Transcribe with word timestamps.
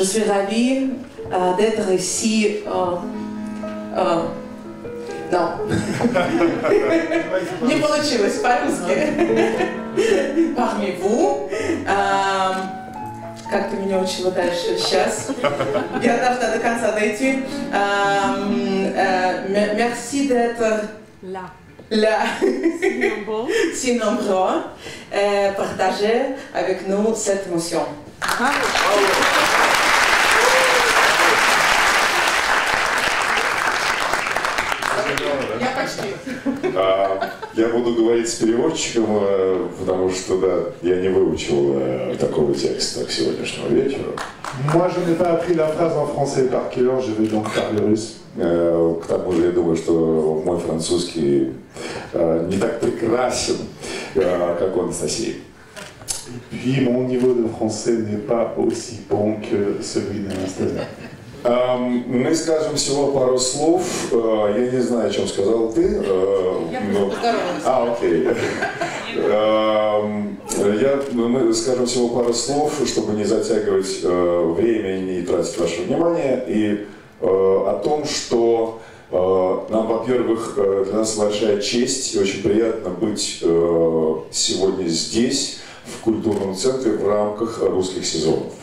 je 0.00 0.02
suis 0.02 0.24
ravie 0.24 0.90
euh, 1.32 1.54
d'être 1.56 1.90
ici. 1.92 2.58
euh, 2.66 2.96
euh, 3.96 4.22
non. 5.32 5.48
Не 7.66 7.76
получилось 7.76 8.38
по-русски. 8.42 8.94
Parmi 10.56 10.92
vous. 11.00 11.48
Euh, 11.88 12.54
как 13.50 13.70
ты 13.70 13.76
меня 13.76 13.98
учила 13.98 14.30
дальше? 14.30 14.76
Сейчас. 14.78 15.30
Я 16.02 16.16
должна 16.18 16.50
до 16.52 16.58
конца 16.60 16.92
дойти. 16.92 17.40
Euh, 17.72 17.78
euh, 18.94 19.46
м- 19.48 19.76
Merci 19.76 20.28
d'être 20.28 20.84
Là. 21.22 21.50
là. 21.90 22.18
Nombreux. 22.40 23.48
si 23.74 23.94
nombreux, 23.98 24.62
euh, 25.14 25.52
partager 25.52 26.34
avec 26.54 26.86
nous 26.88 27.14
cette 27.14 27.46
émotion. 27.48 27.82
Я 28.40 28.52
Буду 37.91 38.05
говорить 38.05 38.29
с 38.29 38.35
переводчиком, 38.35 39.05
э, 39.21 39.67
потому 39.79 40.09
что, 40.09 40.37
да, 40.37 40.87
я 40.87 41.01
не 41.01 41.09
выучил 41.09 41.73
э, 41.75 42.15
такого 42.19 42.53
текста 42.53 43.05
к 43.05 43.11
сегодняшнему 43.11 43.69
вечеру. 43.69 44.13
Moi, 44.73 44.89
je 44.89 44.99
n'ai 45.09 45.15
pas 45.15 45.31
appris 45.31 45.53
la 45.53 45.67
phrase 45.67 45.95
en 45.95 46.05
français 46.07 46.49
par 46.49 46.69
cœur, 46.69 46.99
je 47.01 47.13
vais 47.13 47.27
donc 47.27 47.45
parler 47.53 47.81
russe. 47.81 48.17
Э, 48.37 48.95
К 49.01 49.07
тому 49.07 49.31
же, 49.33 49.45
я 49.45 49.51
думаю, 49.51 49.75
что 49.75 50.41
мой 50.45 50.57
французский 50.59 51.51
не 52.13 52.57
так 52.57 52.79
прекрасен, 52.79 53.57
как 54.13 54.75
у 54.77 54.81
Анастасии. 54.81 55.35
Puis 56.49 56.79
mon 56.81 57.03
niveau 57.07 57.33
de 57.33 57.45
français 57.47 57.97
n'est 57.97 58.25
pas 58.25 58.53
aussi 58.57 59.01
bon 59.09 59.35
que 59.41 59.83
celui 59.83 60.19
d'Anastasia. 60.19 60.87
Эм, 61.43 62.03
Мы 62.07 62.35
скажем 62.35 62.75
всего 62.75 63.07
пару 63.07 63.37
слов. 63.39 63.83
Э, 64.11 64.53
Я 64.57 64.71
не 64.71 64.79
знаю, 64.81 65.09
о 65.09 65.11
чем 65.11 65.27
сказал 65.27 65.71
ты. 65.71 65.81
э, 66.03 66.59
но- 66.93 67.09
Поздоровалась. 67.09 67.63
А, 67.65 67.93
окей. 67.93 68.27
Эм, 69.15 70.37
Я, 70.81 70.99
мы 71.13 71.53
скажем 71.53 71.85
всего 71.85 72.09
пару 72.09 72.33
слов, 72.33 72.73
чтобы 72.85 73.13
не 73.13 73.23
затягивать 73.25 73.99
э, 74.03 74.53
время 74.57 74.97
и 74.97 75.01
не 75.01 75.21
тратить 75.23 75.57
ваше 75.57 75.81
внимание, 75.83 76.43
и 76.47 76.85
о 77.23 77.79
том, 77.83 78.03
что 78.05 78.79
нам, 79.11 79.87
во-первых, 79.87 80.57
для 80.85 80.95
нас 80.95 81.15
большая 81.17 81.59
честь 81.61 82.15
и 82.15 82.19
очень 82.19 82.41
приятно 82.41 82.89
быть 82.89 83.43
сегодня 84.31 84.87
здесь, 84.87 85.59
в 85.85 86.03
культурном 86.03 86.55
центре, 86.55 86.93
в 86.93 87.07
рамках 87.07 87.61
русских 87.61 88.05
сезонов. 88.07 88.53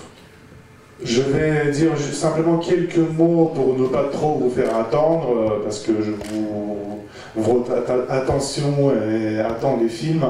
Je 1.03 1.21
vais 1.21 1.71
dire 1.71 1.95
juste 1.97 2.13
simplement 2.13 2.57
quelques 2.59 2.97
mots 2.97 3.51
pour 3.53 3.77
ne 3.77 3.87
pas 3.87 4.05
trop 4.11 4.35
vous 4.35 4.49
faire 4.49 4.75
attendre, 4.77 5.27
euh, 5.35 5.63
parce 5.63 5.79
que 5.79 5.91
je 6.01 6.11
vous, 6.11 6.99
votre 7.35 7.71
atta- 7.71 8.07
attention 8.09 8.91
et 9.11 9.39
attend 9.39 9.77
les 9.81 9.89
films. 9.89 10.23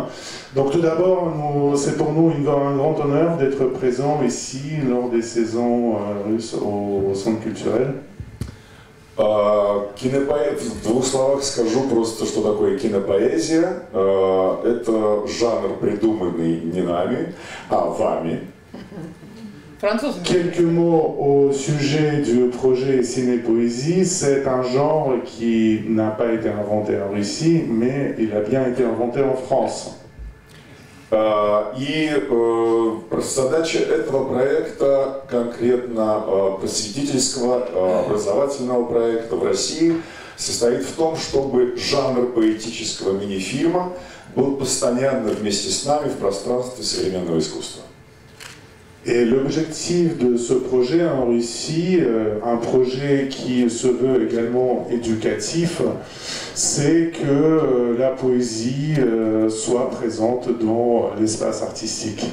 Donc 0.56 0.72
tout 0.72 0.82
d'abord, 0.82 1.32
nous- 1.36 1.76
c'est 1.78 1.98
pour 1.98 2.12
nous 2.14 2.32
une- 2.32 2.48
un 2.48 2.76
grand 2.76 2.98
honneur 3.04 3.38
d'être 3.38 3.66
présent 3.66 4.22
ici 4.26 4.78
lors 4.90 5.10
des 5.10 5.22
saisons 5.22 5.96
euh, 5.98 6.30
russes 6.32 6.56
au, 6.56 7.12
au 7.12 7.14
centre 7.14 7.42
culturel. 7.42 7.94
А, 9.16 9.86
Кинопоэ... 9.96 10.56
В 10.58 10.84
двух 10.84 11.06
словах 11.06 11.44
скажу 11.44 11.82
просто, 11.84 12.26
что 12.26 12.42
такое 12.42 12.80
кинопоэзия. 12.80 13.84
А, 13.94 14.62
Это 14.66 15.28
жанр, 15.28 15.78
придуманный 15.80 16.62
не 16.62 16.82
нами, 16.82 17.34
а 17.70 17.86
вами. 17.90 18.40
Французами. 19.81 20.25
Quelques 20.25 20.61
mots 20.61 21.17
au 21.19 21.53
sujet 21.53 22.23
du 22.23 22.49
projet 22.49 23.03
Ciné-Poésie. 23.05 24.05
C'est 24.05 24.47
un 24.47 24.63
genre 24.63 25.13
qui 25.25 25.83
n'a 25.87 26.11
pas 26.11 26.33
été 26.33 26.49
inventé 26.49 27.01
en 27.01 27.13
Russie, 27.13 27.63
mais 27.69 28.17
il 28.19 28.33
a 28.35 28.41
bien 28.41 28.67
été 28.67 28.85
inventé 28.85 29.23
en 29.23 29.37
France. 29.37 29.93
А, 31.11 31.73
И 31.79 32.11
э, 32.11 33.21
задача 33.23 33.79
этого 33.79 34.25
проекта, 34.25 35.23
конкретно 35.29 36.25
э, 36.27 36.57
просветительского, 36.61 37.67
э, 37.67 38.05
образовательного 38.05 38.85
проекта 38.85 39.37
в 39.37 39.45
России, 39.45 40.03
состоит 40.37 40.83
в 40.83 40.93
том, 40.97 41.17
чтобы 41.17 41.77
жанр 41.77 42.33
поэтического 42.33 43.19
мини-фильма 43.19 43.93
был 44.37 44.57
постоянно 44.57 45.31
вместе 45.31 45.71
с 45.71 45.87
нами 45.87 46.09
в 46.09 46.17
пространстве 46.17 46.85
современного 46.85 47.39
искусства. 47.39 47.83
Et 49.07 49.25
l'objectif 49.25 50.19
de 50.19 50.37
ce 50.37 50.53
projet 50.55 51.07
en 51.07 51.27
Russie, 51.27 51.99
euh, 52.01 52.41
un 52.45 52.57
projet 52.57 53.29
qui 53.31 53.71
se 53.71 53.87
veut 53.87 54.29
également 54.31 54.87
éducatif, 54.91 55.81
c'est 56.55 57.13
que 57.13 57.25
euh, 57.27 57.97
la 57.99 58.11
poésie 58.11 58.97
euh, 58.99 59.49
soit 59.49 59.89
présente 59.91 60.49
dans 60.61 61.13
l'espace 61.19 61.63
artistique. 61.63 62.25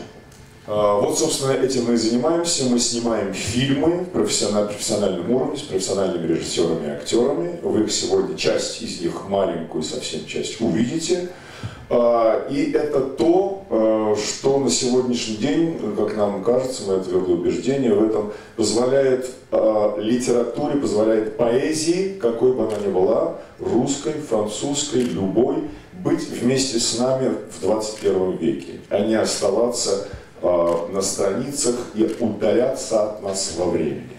А, 0.67 0.99
Вот, 0.99 1.15
собственно, 1.17 1.51
этим 1.53 1.85
мы 1.85 1.93
и 1.93 1.97
занимаемся. 1.97 2.65
Мы 2.65 2.79
снимаем 2.79 3.31
фильмы 3.33 3.99
в 3.99 4.17
профессиональ- 4.17 4.65
профессиональном 4.65 5.29
уровне 5.31 5.57
с 5.57 5.61
профессиональными 5.61 6.27
режиссерами 6.27 6.87
и 6.87 6.89
актерами. 6.89 7.59
Вы 7.61 7.81
их 7.83 7.91
сегодня, 7.91 8.35
часть 8.35 8.81
из 8.81 8.99
них, 8.99 9.13
маленькую 9.29 9.83
совсем 9.83 10.25
часть, 10.25 10.59
увидите. 10.59 11.29
А, 11.89 12.47
И 12.49 12.71
это 12.71 13.01
то, 13.01 13.63
э, 13.69 14.15
что 14.19 14.59
на 14.59 14.69
сегодняшний 14.69 15.37
день, 15.37 15.79
как 15.95 16.15
нам 16.15 16.43
кажется, 16.43 16.87
мое 16.87 16.99
твердое 16.99 17.35
убеждение 17.35 17.93
в 17.93 18.03
этом, 18.03 18.31
позволяет 18.55 19.29
э, 19.51 19.93
литературе, 19.97 20.79
позволяет 20.79 21.37
поэзии, 21.37 22.17
какой 22.19 22.53
бы 22.53 22.63
она 22.63 22.77
ни 22.77 22.91
была, 22.91 23.35
русской, 23.59 24.13
французской, 24.13 25.01
любой, 25.01 25.55
быть 26.03 26.27
вместе 26.27 26.79
с 26.79 26.97
нами 26.99 27.35
в 27.51 27.61
21 27.61 28.37
веке, 28.37 28.79
а 28.89 28.99
не 28.99 29.15
оставаться 29.15 30.07
э, 30.41 30.75
на 30.91 31.01
страницах 31.01 31.75
и 31.93 32.03
удаляться 32.19 33.03
от 33.03 33.23
нас 33.23 33.53
во 33.57 33.65
времени. 33.65 34.14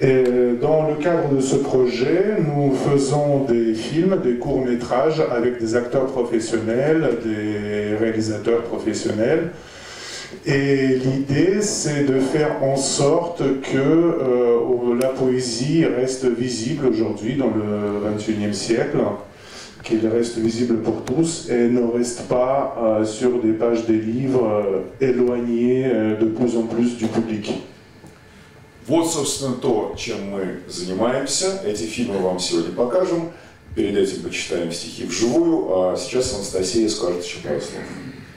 Dans 0.00 0.88
le 0.88 0.96
cadre 1.00 1.34
de 1.34 1.40
ce 1.40 1.56
projet, 1.56 2.36
nous 2.38 2.74
faisons 2.74 3.44
des 3.44 3.74
films, 3.74 4.20
des 4.22 4.34
courts-métrages 4.34 5.22
avec 5.30 5.58
des 5.58 5.76
acteurs 5.76 6.06
professionnels, 6.06 7.18
des 7.24 7.96
réalisateurs 7.96 8.62
professionnels. 8.62 9.50
Et 10.46 10.96
l'idée, 10.96 11.60
c'est 11.60 12.04
de 12.04 12.18
faire 12.18 12.62
en 12.62 12.76
sorte 12.76 13.38
que 13.62 13.78
euh, 13.78 14.98
la 15.00 15.08
poésie 15.08 15.84
reste 15.84 16.26
visible 16.26 16.86
aujourd'hui 16.86 17.36
dans 17.36 17.46
le 17.50 18.10
XXIe 18.16 18.52
siècle, 18.52 18.98
qu'il 19.84 20.06
reste 20.06 20.38
visible 20.38 20.78
pour 20.78 21.02
tous 21.04 21.48
et 21.50 21.68
ne 21.68 21.82
reste 21.82 22.26
pas 22.26 22.76
euh, 22.82 23.04
sur 23.04 23.40
des 23.40 23.52
pages 23.52 23.86
des 23.86 23.98
livres 23.98 24.64
euh, 25.02 25.06
éloignés 25.06 25.84
euh, 25.86 26.16
de 26.18 26.24
plus 26.24 26.56
en 26.56 26.62
plus 26.62 26.96
du 26.96 27.06
public. 27.06 27.52
Вот, 28.86 29.10
собственно, 29.10 29.54
то, 29.54 29.94
чем 29.96 30.30
мы 30.30 30.60
занимаемся. 30.68 31.60
Эти 31.64 31.84
фильмы 31.84 32.18
вам 32.18 32.38
сегодня 32.38 32.72
покажем. 32.72 33.32
Перед 33.74 33.96
этим 33.96 34.22
почитаем 34.22 34.70
стихи 34.70 35.04
вживую, 35.04 35.66
а 35.72 35.96
сейчас 35.96 36.34
Анастасия 36.34 36.88
скажет 36.88 37.24
еще 37.24 37.38
пару 37.38 37.60
слов. 37.60 37.82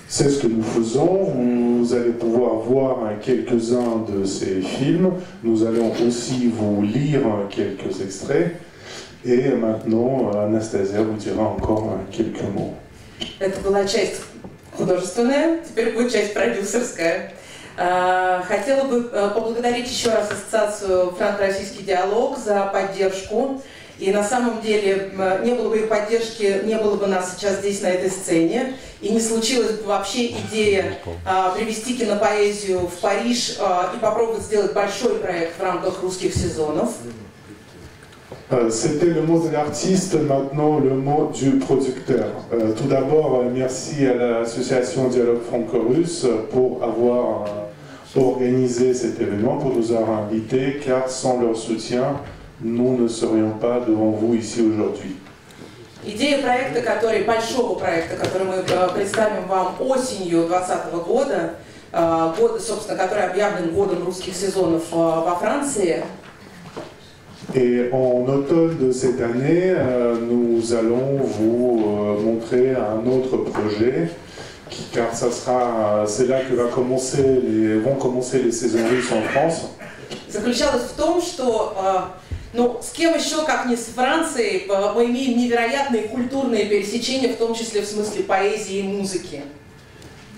C'est 0.09 0.29
ce 0.29 0.39
que 0.39 0.47
nous 0.47 0.63
faisons. 0.63 1.79
Vous 1.79 1.93
allez 1.93 2.13
pouvoir 2.13 2.59
voir 2.59 3.19
quelques-uns 3.21 4.05
de 4.09 4.23
ces 4.25 4.61
films. 4.61 5.15
Nous 5.43 5.65
allons 5.65 5.93
aussi 6.07 6.47
vous 6.47 6.81
lire 6.81 7.23
quelques 7.49 7.99
extraits. 8.01 8.55
Et 9.25 9.49
maintenant, 9.49 10.31
Anastasia 10.33 11.01
vous 11.01 11.17
dira 11.17 11.43
encore 11.43 11.99
quelques 12.09 12.41
mots. 12.55 12.73
Это 13.39 13.59
была 13.61 13.85
часть 13.85 14.21
художественная, 14.77 15.59
теперь 15.67 15.93
будет 15.93 16.13
часть 16.13 16.33
продюсерская. 16.33 17.33
А, 17.77 18.43
Хотела 18.47 18.85
бы 18.85 19.09
э, 19.11 19.29
поблагодарить 19.33 19.89
еще 19.89 20.09
раз 20.09 20.31
Ассоциацию 20.31 21.11
Франко-Российский 21.11 21.83
диалог 21.83 22.37
за 22.37 22.65
поддержку. 22.73 23.61
И 23.99 24.11
на 24.11 24.23
самом 24.23 24.61
деле 24.61 25.11
не 25.43 25.53
было 25.55 25.69
бы 25.69 25.79
их 25.79 25.89
поддержки, 25.89 26.61
не 26.65 26.75
было 26.77 26.97
бы 26.97 27.07
нас 27.07 27.33
сейчас 27.35 27.59
здесь 27.59 27.81
на 27.81 27.87
этой 27.87 28.11
сцене. 28.11 28.75
И 29.01 29.09
не 29.09 29.19
случилась 29.19 29.71
бы 29.79 29.87
вообще 29.87 30.27
идея 30.27 30.99
а, 31.25 31.51
привести 31.51 31.97
кинопоэзию 31.97 32.87
в 32.87 32.93
Париж 32.99 33.57
а, 33.59 33.91
и 33.95 33.99
попробовать 33.99 34.43
сделать 34.43 34.73
большой 34.73 35.15
проект 35.15 35.57
в 35.59 35.63
рамках 35.63 36.01
русских 36.03 36.33
сезонов. 36.35 36.89
Euh, 38.49 38.69
C'était 38.69 39.07
le 39.07 39.23
mot 39.23 39.39
de 39.45 39.49
l'artiste, 39.51 40.15
maintenant 40.15 40.79
le 40.79 40.91
mot 40.91 41.31
du 41.33 41.57
producteur. 41.59 42.27
Euh, 42.53 42.71
tout 42.71 42.87
d'abord, 42.87 43.43
merci 43.53 44.05
à 44.05 44.13
l'association 44.13 45.09
Dialogue 45.09 45.41
Franco-Russe 45.49 46.25
pour 46.51 46.81
avoir 46.81 47.43
euh, 47.43 47.66
organisé 48.16 48.94
cet 48.94 49.20
événement, 49.20 49.56
pour 49.56 49.74
nous 49.74 49.92
avoir 49.92 50.24
invités, 50.24 50.80
car 50.84 51.08
sans 51.08 51.40
leur 51.40 51.56
soutien, 51.56 52.16
nous 52.60 52.96
ne 52.96 53.08
serions 53.08 53.52
pas 53.60 53.80
devant 53.80 54.10
vous 54.10 54.34
ici 54.34 54.62
aujourd'hui. 54.62 55.16
Идея 56.04 56.38
проекта, 56.42 56.80
который, 56.82 57.22
большого 57.22 57.76
проекта, 57.76 58.16
который 58.16 58.48
мы 58.48 58.54
э, 58.56 58.88
представим 58.92 59.46
вам 59.46 59.76
осенью 59.78 60.48
2020 60.48 61.06
года, 61.06 61.54
э, 61.92 62.32
года, 62.36 62.58
собственно, 62.58 62.98
который 62.98 63.24
объявлен 63.24 63.72
годом 63.72 64.04
русских 64.04 64.34
сезонов 64.34 64.82
э, 64.90 64.96
во 64.96 65.36
Франции. 65.36 66.02
Et 67.54 67.88
en 67.92 68.24
automne 68.28 68.78
de 68.78 68.90
cette 68.92 69.20
année, 69.20 69.74
euh, 69.76 70.16
nous 70.20 70.74
allons 70.74 71.18
vous 71.18 71.84
euh, 71.86 72.20
montrer 72.20 72.74
un 72.74 73.06
autre 73.08 73.36
projet, 73.36 74.08
qui, 74.08 74.25
car 74.92 75.14
ça 75.14 75.30
sera, 75.30 76.04
c'est 76.06 76.26
là 76.26 76.40
que 76.40 76.54
va 76.54 76.64
commencer 76.64 77.22
les, 77.22 77.78
vont 77.78 77.96
commencer 77.96 78.42
les 78.42 78.52
saisons 78.52 78.86
russes 78.88 79.12
en 79.12 79.22
France. 79.30 79.68
Заключалось 80.28 80.82
в 80.82 80.96
том, 80.96 81.20
что 81.20 81.74
ну, 82.54 82.78
с 82.82 82.90
кем 82.90 83.14
еще, 83.14 83.44
как 83.46 83.66
не 83.66 83.76
с 83.76 83.86
Францией, 83.94 84.66
мы 84.94 85.06
имеем 85.06 85.38
невероятные 85.38 86.02
культурные 86.04 86.66
пересечения, 86.66 87.32
в 87.32 87.36
том 87.36 87.54
числе 87.54 87.80
в 87.80 87.86
смысле 87.86 88.24
поэзии 88.24 88.78
и 88.78 88.82
музыки. 88.82 89.40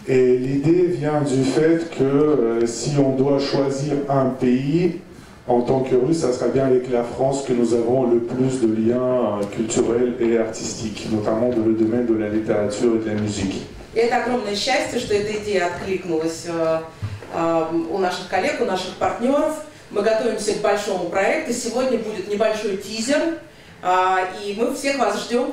Et 0.07 0.37
l'idée 0.37 0.87
vient 0.87 1.23
du 1.23 1.43
fait 1.45 1.89
que 1.97 2.05
euh, 2.05 2.67
si 2.67 2.91
on 2.99 3.17
doit 3.17 3.39
choisir 3.39 3.95
un 4.11 4.27
pays, 4.27 5.01
en 5.49 5.63
tant 5.63 5.81
que 5.81 5.95
russe, 5.95 6.19
ça 6.19 6.33
sera 6.33 6.49
bien 6.49 6.67
avec 6.67 6.91
la 6.91 7.05
France 7.05 7.45
que 7.47 7.55
nous 7.55 7.73
avons 7.73 8.07
le 8.11 8.19
plus 8.21 8.61
de 8.61 8.67
liens 8.67 9.41
culturels 9.51 10.15
et 10.21 10.39
artistiques, 10.39 11.09
notamment 11.11 11.49
dans 11.49 11.65
le 11.65 11.73
domaine 11.73 12.07
de 12.07 12.15
la 12.15 12.29
littérature 12.29 12.97
et 12.97 12.99
de 12.99 13.07
la 13.07 13.15
musique. 13.15 13.63
И 13.94 14.00
это 14.00 14.24
огромное 14.24 14.56
счастье, 14.56 15.00
что 15.00 15.14
эта 15.16 15.38
идея 15.44 15.68
откликнулась 15.68 16.44
э, 16.46 16.80
э, 17.34 17.66
у 17.90 17.98
наших 17.98 18.28
коллег, 18.28 18.62
у 18.62 18.66
наших 18.66 18.96
партнеров. 18.96 19.64
Мы 19.90 20.04
готовимся 20.04 20.54
к 20.54 20.62
большому 20.62 21.10
проекту. 21.10 21.54
Сегодня 21.54 21.98
будет 21.98 22.28
небольшой 22.28 22.78
тизер. 22.78 23.40
Э, 23.82 24.18
и 24.44 24.54
мы 24.60 24.76
всех 24.76 25.00
вас 25.00 25.24
ждем 25.24 25.48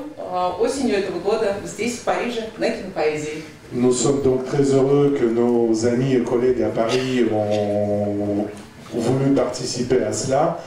осенью 0.61 0.99
этого 0.99 1.19
года 1.21 1.55
здесь, 1.65 1.95
в 1.95 2.03
Париже, 2.03 2.51
на 2.59 2.69
кинопоэзии. 2.69 3.43
Nous 3.73 3.93
sommes 3.93 4.23
donc 4.23 4.47
très 4.47 4.63
heureux 4.63 5.17
que 5.19 5.25
nos 5.25 5.87
amis 5.87 6.15
et 6.15 6.23
collègues 6.23 6.63
à 6.63 6.69
Paris 6.69 7.27
ont 7.33 8.47
voulu 8.93 9.35
participer 9.35 10.05
à 10.05 10.13
cela. 10.13 10.61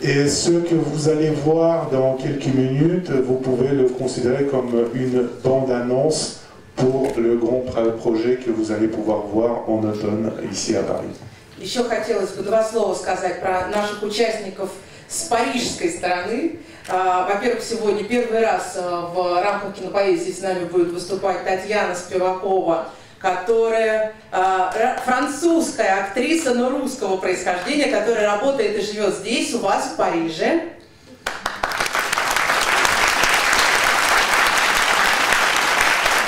Et 0.00 0.26
ce 0.26 0.50
que 0.50 0.74
vous 0.74 1.08
allez 1.08 1.30
voir 1.30 1.88
dans 1.90 2.14
quelques 2.14 2.52
minutes, 2.52 3.10
vous 3.10 3.36
pouvez 3.36 3.68
le 3.68 3.84
considérer 3.84 4.46
comme 4.46 4.88
une 4.94 5.28
bande-annonce 5.44 6.41
pour 6.76 7.12
le 7.16 7.36
grand 7.36 7.64
projet 7.98 8.36
que 8.36 8.50
vous 8.50 8.72
allez 8.72 8.88
pouvoir 8.88 9.26
voir 9.26 9.68
en 9.68 9.82
automne 9.84 10.32
ici 10.50 10.76
à 10.76 10.82
Paris. 10.82 11.14
Еще 11.58 11.84
хотелось 11.84 12.30
бы 12.30 12.42
два 12.42 12.64
слова 12.64 12.94
сказать 12.94 13.40
про 13.40 13.68
наших 13.68 14.02
участников 14.02 14.70
с 15.08 15.24
парижской 15.24 15.90
стороны. 15.90 16.58
Во-первых, 16.88 17.62
сегодня 17.62 18.02
первый 18.02 18.40
раз 18.40 18.76
в 18.76 19.42
рамках 19.42 19.74
кинопоэзии 19.74 20.32
с 20.32 20.40
нами 20.40 20.64
будет 20.64 20.88
выступать 20.88 21.44
Татьяна 21.44 21.94
Спивакова, 21.94 22.86
которая 23.20 24.14
э, 24.32 24.96
французская 25.04 26.02
актриса, 26.02 26.54
но 26.54 26.70
русского 26.70 27.18
происхождения, 27.18 27.86
которая 27.86 28.26
работает 28.26 28.76
и 28.76 28.80
живет 28.80 29.14
здесь, 29.14 29.54
у 29.54 29.58
вас, 29.60 29.92
в 29.92 29.96
Париже. 29.96 30.62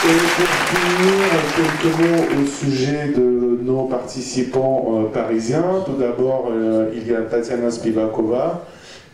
Et 0.05 0.17
pour 0.37 0.47
finir, 0.69 1.25
quelques 1.55 1.99
mots 1.99 2.41
au 2.41 2.47
sujet 2.47 3.07
de 3.09 3.59
nos 3.61 3.83
participants 3.83 4.85
euh, 4.93 5.09
parisiens. 5.09 5.83
Tout 5.85 5.93
d'abord, 5.93 6.49
euh, 6.51 6.89
il 6.93 7.07
y 7.07 7.15
a 7.15 7.21
Tatiana 7.21 7.69
Spivakova, 7.69 8.65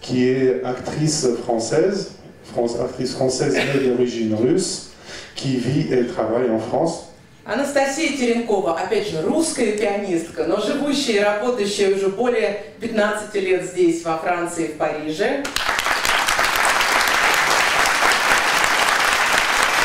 qui 0.01 0.29
est 0.29 0.63
actrice 0.63 1.27
française, 1.43 2.11
France, 2.43 2.75
actrice 2.79 3.13
française 3.13 3.55
mais 3.55 3.87
d'origine 3.87 4.35
russe, 4.35 4.91
qui 5.35 5.57
vit 5.57 5.91
et 5.91 6.05
travaille 6.07 6.49
en 6.49 6.59
France. 6.59 7.09
Анастасия 7.45 8.17
Теренкова, 8.17 8.75
опять 8.79 9.07
же, 9.07 9.21
русская 9.21 9.73
пианистка, 9.73 10.45
но 10.45 10.59
живущая 10.59 11.17
и 11.17 11.19
работающая 11.19 11.95
уже 11.95 12.07
более 12.07 12.63
15 12.79 13.35
лет 13.35 13.63
здесь, 13.63 14.03
во 14.03 14.17
Франции, 14.17 14.67
в 14.67 14.77
Париже. 14.77 15.43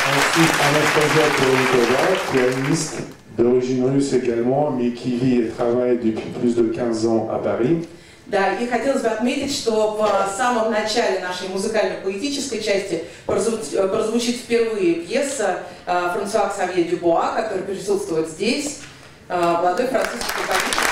Ensuite, 0.07 0.53
Anastasia 0.61 1.25
Terenkova, 1.35 2.03
pianiste 2.31 2.97
d'origine 3.35 3.89
russe 3.89 4.13
également, 4.13 4.69
mais 4.69 4.91
qui 4.91 5.17
vit 5.17 5.41
et 5.41 5.49
travaille 5.49 5.97
depuis 5.97 6.29
plus 6.39 6.55
de 6.55 6.63
15 6.63 7.07
ans 7.07 7.27
à 7.33 7.39
Paris. 7.39 7.87
Да, 8.27 8.53
и 8.53 8.67
хотелось 8.67 9.01
бы 9.01 9.07
отметить, 9.07 9.51
что 9.51 9.97
в 9.97 10.37
самом 10.37 10.71
начале 10.71 11.19
нашей 11.19 11.47
музыкально-поэтической 11.49 12.61
части 12.61 13.03
прозвучит 13.25 14.35
впервые 14.35 14.95
пьеса 14.95 15.59
Франсуа 15.85 16.49
Ксавье 16.49 16.83
Дюбуа, 16.83 17.33
который 17.35 17.63
присутствует 17.63 18.29
здесь, 18.29 18.81
молодой 19.27 19.87
французский 19.87 20.31
композитор. 20.37 20.84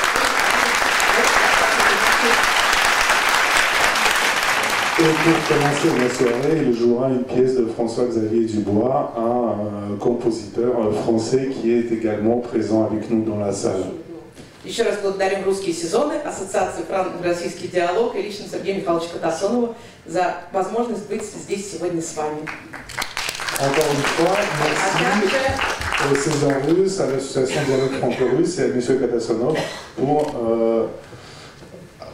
Et 5.01 5.03
pour 5.03 5.57
commencer 5.57 5.89
la 6.01 6.13
soirée, 6.13 6.63
il 6.67 6.77
jouera 6.77 7.09
une 7.09 7.23
pièce 7.23 7.55
de 7.57 7.67
François-Xavier 7.67 8.47
Dubois, 8.47 9.15
un 9.17 9.97
compositeur 9.97 10.93
français 11.05 11.51
qui 11.51 11.73
est 11.73 11.93
également 11.93 12.39
présent 12.39 12.85
avec 12.85 13.09
nous 13.09 13.25
dans 13.25 13.39
la 13.39 13.53
salle. 13.53 13.85
Еще 14.65 14.83
раз 14.83 14.97
благодарим 15.01 15.45
«Русские 15.45 15.73
сезоны», 15.73 16.15
Ассоциацию 16.15 16.85
«Франко-российский 16.87 17.69
диалог» 17.69 18.17
и 18.17 18.23
лично 18.23 18.47
Сергея 18.51 18.75
Михайловича 18.75 19.11
Катасонова 19.15 19.75
за 20.05 20.35
возможность 20.53 21.09
быть 21.09 21.23
здесь 21.23 21.71
сегодня 21.71 22.03
с 22.03 22.17
вами. 22.17 22.41
Encore 23.61 23.87
une 23.93 24.03
fois, 24.03 24.37
merci 24.63 24.99
au 26.11 26.15
César 26.15 26.61
Russe, 26.69 27.01
à 27.01 27.07
l'association 27.07 27.61
Dialogue 27.67 27.93
Franco-Russe 27.99 28.59
et 28.59 28.63
à 28.63 28.67
M. 28.67 28.81
Katasonov 29.01 29.57
pour 29.97 30.35
euh, 30.45 30.87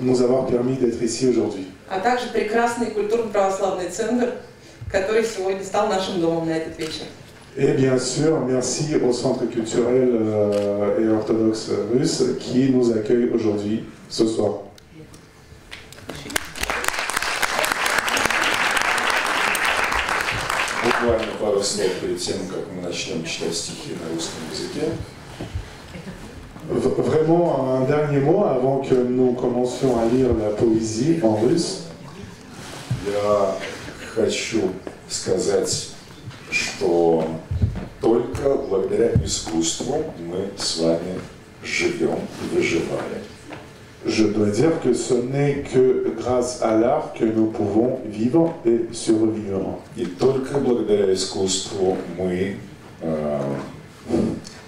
nous 0.01 0.23
avoir 0.23 0.47
permis 0.47 0.77
d'être 0.77 1.03
ici 1.03 1.29
aujourd'hui. 1.29 1.69
А 1.90 2.00
также 2.00 2.28
прекрасный 2.28 2.92
культурно-православный 2.92 3.90
центр, 3.90 4.34
который 4.92 5.26
сегодня 5.26 5.64
стал 5.64 5.88
нашим 5.88 6.22
домом 6.22 6.48
на 6.48 6.52
этот 6.52 6.78
вечер. 6.78 7.06
Et 7.58 7.74
bien 7.74 7.98
sûr, 7.98 8.40
merci 8.48 8.96
au 8.96 9.12
Centre 9.12 9.46
culturel 9.46 10.12
euh, 10.14 11.00
et 11.02 11.10
orthodoxe 11.10 11.72
russe 11.92 12.24
qui 12.40 12.70
nous 12.70 12.92
accueille 12.92 13.30
aujourd'hui, 13.34 13.86
ce 14.08 14.28
soir. 14.28 14.66
Буквально 20.86 21.34
пару 21.42 21.62
слов 21.62 21.92
перед 22.02 22.20
тем, 22.20 22.38
как 22.50 22.66
мы 22.74 22.84
начнем 22.84 23.24
читать 23.26 23.56
стихи 23.56 23.92
на 24.02 24.14
русском 24.14 24.42
языке. 24.54 24.92
Vraiment 26.70 27.78
un 27.78 27.86
dernier 27.86 28.20
mot 28.20 28.44
avant 28.46 28.78
que 28.78 28.94
nous 28.94 29.34
commencions 29.34 30.00
à 30.00 30.06
lire 30.06 30.30
la 30.40 30.52
poésie 30.52 31.20
en 31.24 31.34
russe. 31.36 31.89
Я 33.07 33.57
хочу 34.15 34.71
сказать 35.09 35.95
что 36.55 37.25
только 38.01 38.55
благодаря 38.55 39.13
искусству 39.25 40.05
мы 40.19 40.51
с 40.57 40.79
вами 40.79 41.21
живем 41.63 42.19
и 42.43 42.57
выживаем. 42.57 43.23
Je 44.07 44.25
dois 44.25 44.51
dire 44.51 44.83
que 44.83 44.93
ce 44.93 45.15
n'est 45.15 45.65
que 45.73 46.15
grâce 46.19 46.61
à 46.61 46.77
l'art 46.77 47.15
que 47.19 47.25
nous 47.25 47.47
pouvons 47.47 48.01
vivre 48.05 48.53
et 48.67 48.87
survivre. 48.93 49.79
И 49.97 50.05
только 50.05 50.59
благодаря 50.59 51.13
искусству 51.13 51.97
мы 52.19 52.57
э, 53.01 53.55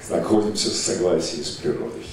находимся 0.08 0.70
в 0.70 0.73
согласии 0.73 1.42
с 1.42 1.50
природой. 1.50 2.06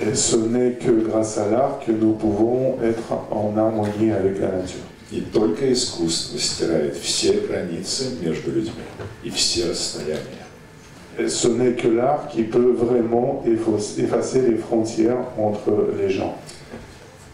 Et 0.00 0.14
ce 0.14 0.36
n'est 0.36 0.78
que 0.82 0.90
grâce 0.90 1.36
à 1.36 1.50
l'art 1.50 1.80
que 1.84 1.92
nous 1.92 2.14
pouvons 2.14 2.78
être 2.82 3.12
en 3.30 3.54
harmonie 3.58 4.10
avec 4.10 4.40
la 4.40 4.48
nature. 4.48 4.80
И 5.11 5.21
только 5.21 5.71
искусство 5.71 6.39
стирает 6.39 6.97
все 6.97 7.33
границы 7.33 8.15
между 8.21 8.51
людьми 8.51 8.83
и 9.23 9.29
все 9.29 9.69
расстояния. 9.69 10.45
Et 11.17 11.29
ce 11.29 11.47
n'est 11.47 11.75
que 11.75 11.87
l'art 11.87 12.29
qui 12.33 12.43
peut 12.43 12.73
vraiment 12.73 13.43
effacer 13.45 14.41
les 14.41 14.57
frontières 14.57 15.25
entre 15.37 15.93
les 15.97 16.09
gens. 16.09 16.37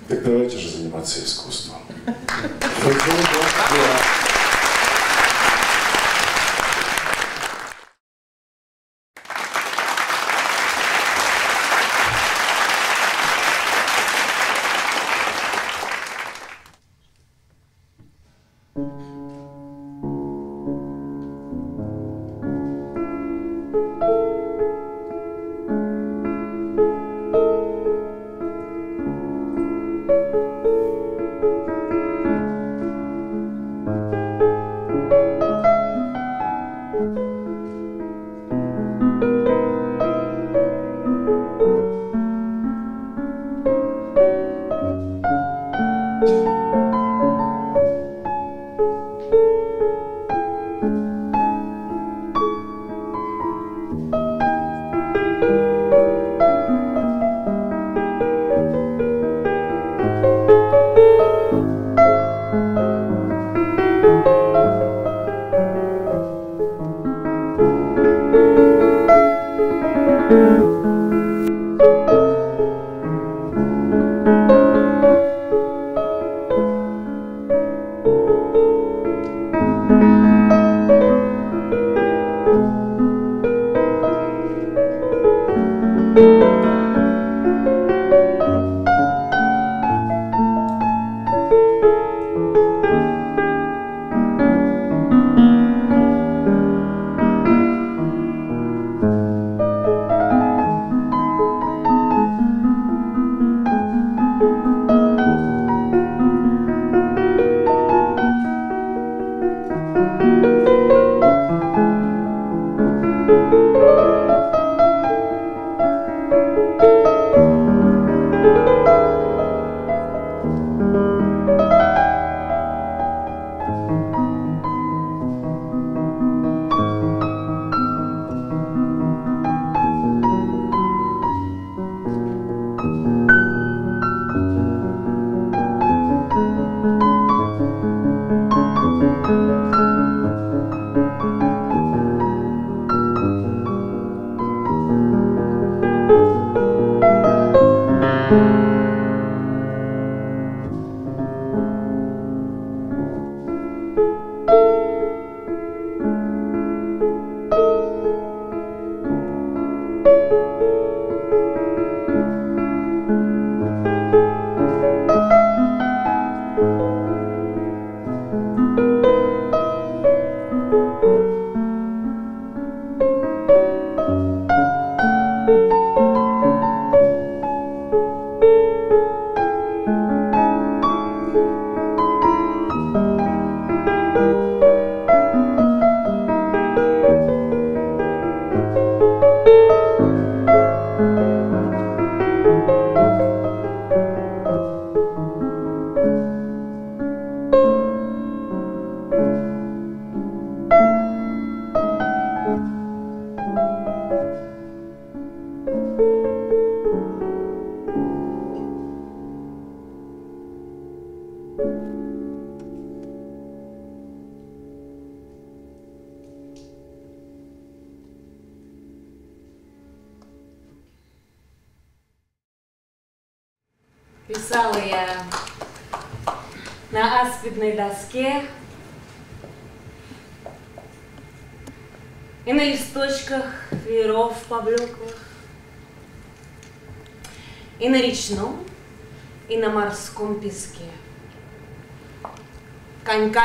Так 0.08 0.24
давайте 0.24 0.58
же 0.58 0.70
заниматься 0.70 1.24
искусством. 1.24 1.78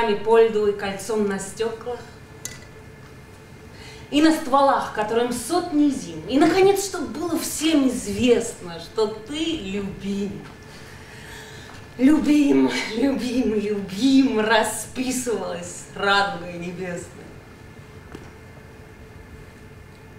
Коньками 0.07 0.15
по 0.15 0.41
льду 0.41 0.67
и 0.67 0.73
кольцом 0.73 1.29
на 1.29 1.39
стеклах, 1.39 2.01
и 4.11 4.23
на 4.23 4.33
стволах, 4.33 4.95
которым 4.95 5.33
сотни 5.33 5.91
зим, 5.91 6.23
и, 6.29 6.39
наконец, 6.39 6.85
чтобы 6.85 7.09
было 7.09 7.39
всем 7.39 7.89
известно, 7.89 8.79
что 8.79 9.07
ты 9.07 9.57
любим. 9.57 10.43
Любим, 11.99 12.71
любим, 12.95 13.55
любим, 13.55 14.41
расписывалась 14.41 15.87
радугой 15.95 16.59
небесной. 16.59 17.25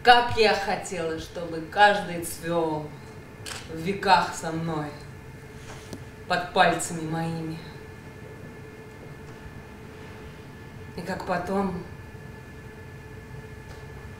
Как 0.04 0.38
я 0.38 0.56
хотела, 0.56 1.20
чтобы 1.20 1.62
каждый 1.72 2.26
цвел 2.26 2.88
в 3.72 3.78
веках 3.78 4.34
со 4.34 4.52
мной, 4.52 4.88
под 6.28 6.52
пальцами 6.52 7.08
моими. 7.08 7.58
И 10.98 11.02
как 11.02 11.26
потом, 11.26 11.84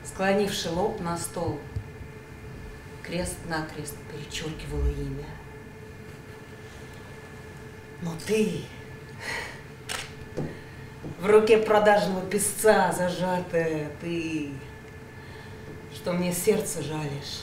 склонивший 0.04 0.70
лоб 0.70 1.00
на 1.00 1.18
стол, 1.18 1.60
крест-накрест 3.02 3.96
перечеркивала 4.10 4.88
имя. 4.88 5.26
Но 8.00 8.14
ты 8.26 8.62
в 11.18 11.26
руке 11.26 11.58
продажного 11.58 12.24
песца 12.26 12.92
зажатая, 12.92 13.90
ты, 14.00 14.52
что 15.92 16.12
мне 16.12 16.32
сердце 16.32 16.80
жалишь, 16.80 17.42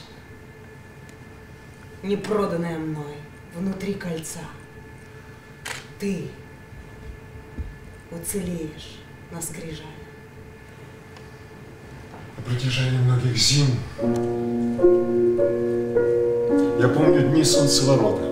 не 2.02 2.16
проданное 2.16 2.78
мной 2.78 3.16
внутри 3.54 3.92
кольца. 3.92 4.40
Ты 5.98 6.30
уцелеешь 8.10 8.95
на 9.30 9.40
скрижале. 9.40 9.86
На 12.36 12.42
протяжении 12.42 12.98
многих 12.98 13.36
зим 13.36 13.66
я 16.80 16.88
помню 16.88 17.28
дни 17.28 17.42
солнцеворота. 17.42 18.22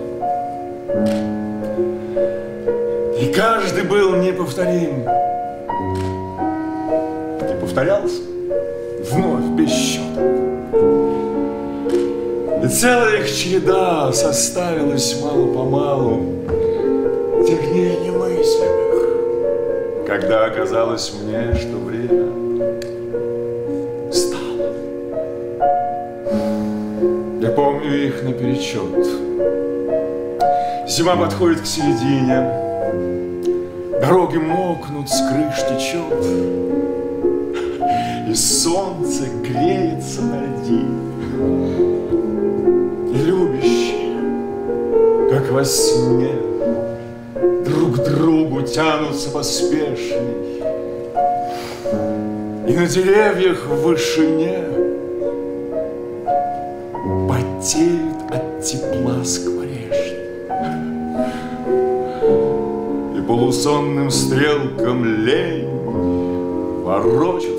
И 3.19 3.33
каждый 3.33 3.83
был 3.83 4.15
неповторим. 4.15 5.01
И 7.41 7.61
повторялся 7.61 8.21
вновь 9.11 9.45
без 9.57 9.71
счета. 9.71 10.21
И 12.63 12.67
целая 12.67 13.19
их 13.19 13.31
череда 13.31 14.11
составилась 14.13 15.21
мало-помалу 15.21 16.45
тех 17.45 17.61
дней 17.69 17.97
немыслимых, 17.99 18.14
когда 20.19 20.45
оказалось 20.45 21.13
мне, 21.13 21.53
что 21.55 21.75
время 21.75 22.23
стало. 24.13 24.71
Я 27.41 27.49
помню 27.49 28.07
их 28.07 28.23
наперечет. 28.23 29.07
Зима 30.87 31.17
подходит 31.17 31.59
к 31.59 31.65
середине, 31.65 32.49
Дороги 33.99 34.37
мокнут, 34.37 35.09
с 35.09 35.19
крыш 35.19 35.63
течет, 35.67 36.25
И 38.29 38.33
солнце 38.33 39.23
греется 39.43 40.21
на 40.21 40.45
льди. 40.45 40.85
И 43.11 43.17
любящие, 43.17 44.17
как 45.29 45.51
во 45.51 45.65
сне, 45.65 46.54
другу 48.05 48.61
тянутся 48.61 49.29
поспешней. 49.31 50.61
И 52.67 52.73
на 52.73 52.87
деревьях 52.87 53.65
в 53.67 53.83
вышине 53.83 54.63
Потеют 57.29 58.31
от 58.31 58.63
тепла 58.63 59.23
скворечни 59.23 59.65
полусонным 63.27 64.11
стрелкам 64.11 65.03
лень 65.25 65.69
Ворочаться 66.83 67.54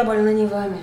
я 0.00 0.04
больна 0.04 0.32
не 0.32 0.46
вами. 0.46 0.80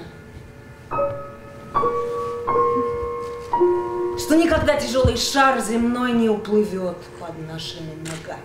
Что 4.20 4.36
никогда 4.36 4.76
тяжелый 4.76 5.18
шар 5.18 5.60
земной 5.60 6.12
не 6.12 6.30
уплывет 6.30 6.98
под 7.20 7.36
нашими 7.52 7.96
ногами. 8.06 8.44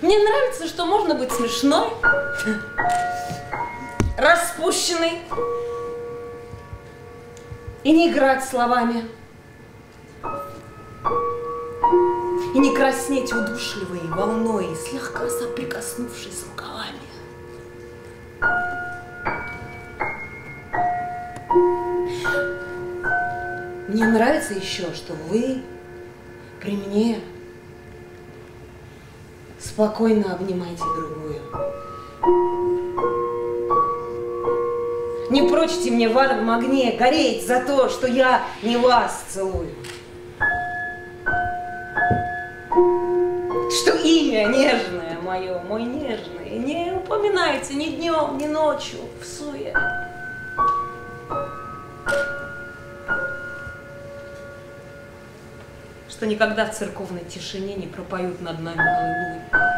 Мне 0.00 0.16
нравится, 0.16 0.68
что 0.68 0.86
можно 0.86 1.16
быть 1.16 1.32
смешной, 1.32 1.88
распущенной 4.16 5.22
и 7.82 7.90
не 7.90 8.12
играть 8.12 8.44
словами. 8.44 9.17
И 12.54 12.58
не 12.58 12.74
краснеть 12.74 13.32
удушливой 13.32 14.00
волной, 14.08 14.74
слегка 14.76 15.28
соприкоснувшись 15.28 16.40
с 16.40 16.44
рукавами. 16.44 16.98
Мне 23.88 24.06
нравится 24.06 24.54
еще, 24.54 24.92
что 24.94 25.14
вы 25.28 25.62
при 26.60 26.72
мне 26.72 27.20
спокойно 29.58 30.34
обнимайте 30.34 30.82
другую. 30.82 31.40
Не 35.30 35.42
прочьте 35.48 35.90
мне 35.90 36.08
в 36.08 36.18
адовом 36.18 36.50
огне 36.50 36.96
гореть 36.98 37.46
за 37.46 37.60
то, 37.60 37.88
что 37.88 38.06
я 38.06 38.42
не 38.62 38.76
вас 38.76 39.24
целую. 39.28 39.68
Имя 44.38 44.56
нежное 44.56 45.18
мое, 45.20 45.58
мой 45.62 45.82
нежный, 45.82 46.58
не 46.58 46.92
упоминайте 46.92 47.74
ни 47.74 47.86
днем, 47.96 48.38
ни 48.38 48.46
ночью 48.46 49.00
в 49.20 49.24
суе. 49.24 49.74
что 56.08 56.26
никогда 56.26 56.66
в 56.66 56.74
церковной 56.74 57.24
тишине 57.24 57.76
не 57.76 57.86
пропоют 57.86 58.40
над 58.40 58.58
нами. 58.58 58.80
Спасибо 59.52 59.77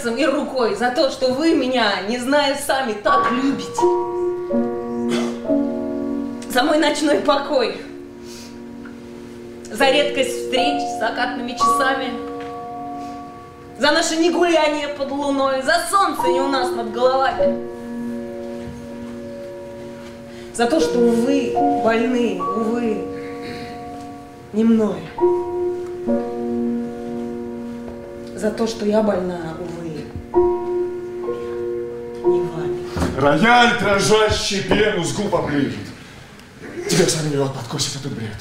сердцем, 0.00 0.16
и 0.16 0.24
рукой 0.24 0.74
за 0.74 0.90
то, 0.90 1.10
что 1.10 1.32
вы 1.32 1.54
меня, 1.54 2.02
не 2.08 2.18
зная 2.18 2.56
сами, 2.56 2.92
так 2.92 3.30
любите. 3.30 3.80
За 6.50 6.62
мой 6.62 6.78
ночной 6.78 7.18
покой. 7.18 7.80
За 9.70 9.90
редкость 9.90 10.44
встреч 10.44 10.82
с 10.82 10.98
закатными 10.98 11.52
часами 11.52 12.30
за 13.78 13.92
наше 13.92 14.16
негуляние 14.16 14.88
под 14.88 15.10
луной, 15.10 15.62
за 15.62 15.76
солнце 15.90 16.28
не 16.28 16.40
у 16.40 16.48
нас 16.48 16.70
над 16.70 16.92
головами. 16.92 17.70
За 20.54 20.66
то, 20.66 20.80
что, 20.80 20.98
увы, 20.98 21.54
больны, 21.82 22.38
увы, 22.42 22.98
не 24.52 24.64
мной. 24.64 24.98
За 28.36 28.50
то, 28.50 28.66
что 28.66 28.84
я 28.84 29.02
больна, 29.02 29.54
Рояль, 33.20 33.78
дрожащий 33.78 34.62
пену 34.62 35.04
с 35.04 35.12
губ 35.12 35.34
оближет. 35.34 35.76
Тебя 36.88 37.06
сомнет, 37.06 37.52
подкосит 37.52 37.96
этот 37.96 38.12
бред. 38.12 38.36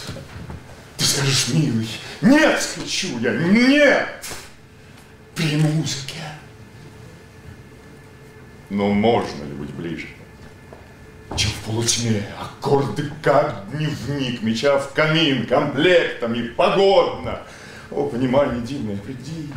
Ты 0.97 1.05
скажешь, 1.05 1.49
милый, 1.49 1.87
нет, 2.21 2.61
хочу 2.77 3.19
я, 3.19 3.31
нет! 3.33 4.25
при 5.39 5.55
музыке. 5.55 6.15
Но 8.69 8.89
можно 8.89 9.43
ли 9.45 9.53
быть 9.53 9.71
ближе? 9.71 10.07
Чем 11.35 11.51
в 11.51 11.65
полутьме 11.65 12.23
аккорды 12.39 13.09
как 13.21 13.65
дневник, 13.71 14.41
меча 14.41 14.77
в 14.77 14.93
камин, 14.93 15.45
комплектами, 15.45 16.49
погодно. 16.49 17.41
О, 17.91 18.07
понимание 18.07 18.61
дивное, 18.61 18.97
приди, 18.97 19.49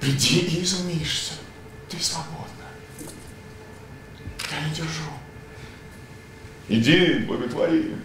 приди 0.00 0.40
и 0.40 0.64
изумишься. 0.64 1.34
Ты 1.88 1.98
свободна. 2.00 2.39
Я 4.50 4.68
не 4.68 4.74
держу. 4.74 5.10
Иди, 6.68 7.24
благотвори. 7.26 7.96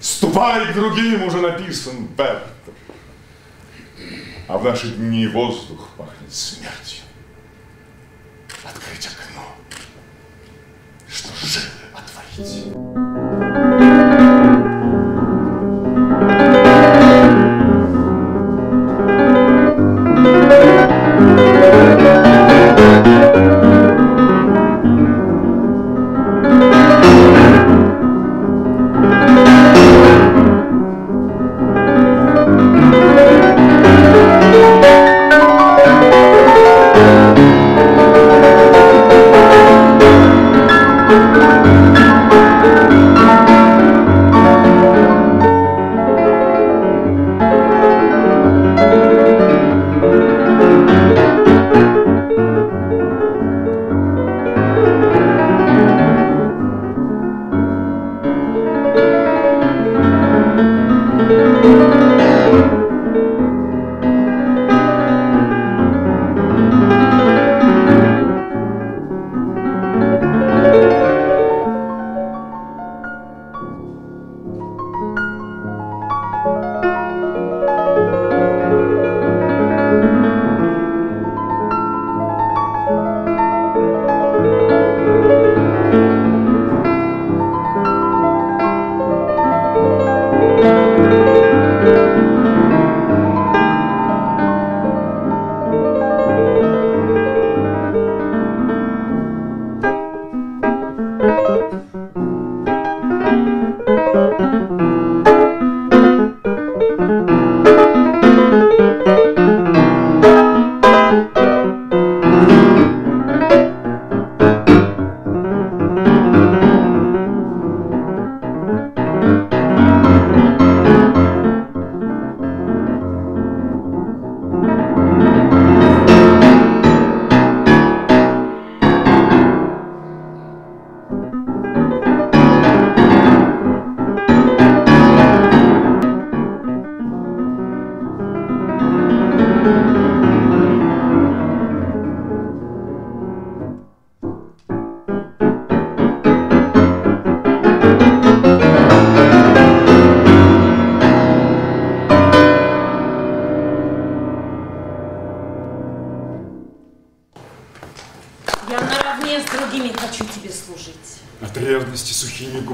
Ступай 0.00 0.70
к 0.70 0.74
другим, 0.74 1.22
уже 1.22 1.40
написан 1.40 2.06
Бертер. 2.06 2.50
А 4.46 4.58
в 4.58 4.64
наши 4.64 4.88
дни 4.90 5.26
воздух 5.26 5.88
пахнет 5.96 6.34
смертью. 6.34 7.04
Открыть 8.62 9.06
окно, 9.06 9.56
что 11.08 11.28
жилы 11.46 11.64
отворить. 11.94 12.83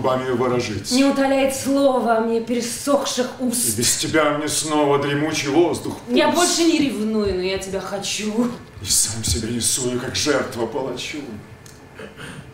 Губами 0.00 0.30
выражить. 0.30 0.90
Не 0.92 1.04
утоляет 1.04 1.54
слова 1.54 2.20
мне 2.20 2.40
пересохших 2.40 3.26
И 3.40 3.44
уст. 3.44 3.76
без 3.76 3.96
тебя 3.96 4.30
мне 4.38 4.48
снова 4.48 4.98
дремучий 4.98 5.48
воздух. 5.48 5.96
Я 6.08 6.28
пульс. 6.30 6.36
больше 6.38 6.64
не 6.64 6.78
ревную, 6.78 7.34
но 7.34 7.42
я 7.42 7.58
тебя 7.58 7.80
хочу. 7.80 8.50
И 8.82 8.86
сам 8.86 9.22
себя 9.22 9.48
рисую, 9.48 10.00
как 10.00 10.16
жертва 10.16 10.66
палачу. 10.66 11.18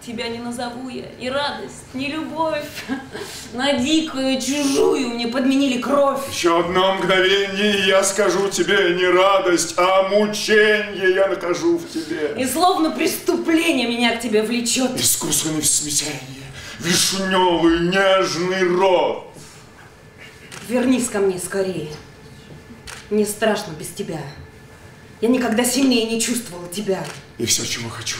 Тебя 0.04 0.28
не 0.28 0.38
назову 0.38 0.88
я, 0.88 1.06
и 1.20 1.28
радость, 1.28 1.82
ни 1.92 2.06
любовь. 2.06 2.62
На 3.52 3.72
дикую, 3.72 4.40
чужую 4.40 5.08
мне 5.10 5.26
подменили 5.26 5.80
кровь. 5.80 6.20
Еще 6.32 6.60
одно 6.60 6.94
мгновение, 6.94 7.76
и 7.80 7.88
я 7.88 8.04
скажу 8.04 8.48
тебе 8.48 8.94
не 8.94 9.04
радость, 9.06 9.74
а 9.76 10.08
мучение 10.08 11.12
я 11.12 11.26
нахожу 11.26 11.78
в 11.78 11.90
тебе. 11.92 12.36
И 12.38 12.46
словно 12.46 12.90
преступление 12.92 13.88
меня 13.88 14.16
к 14.16 14.20
тебе 14.20 14.42
влечет. 14.42 14.92
Искусственный 14.96 15.60
в 15.60 15.66
смятении, 15.66 16.35
вишневый 16.80 17.80
нежный 17.88 18.62
рот. 18.76 19.32
Вернись 20.68 21.08
ко 21.08 21.20
мне 21.20 21.38
скорее. 21.38 21.90
Мне 23.10 23.24
страшно 23.24 23.72
без 23.72 23.88
тебя. 23.88 24.20
Я 25.20 25.28
никогда 25.28 25.64
сильнее 25.64 26.10
не 26.10 26.20
чувствовала 26.20 26.68
тебя. 26.68 27.04
И 27.38 27.46
все, 27.46 27.64
чего 27.64 27.88
хочу 27.88 28.18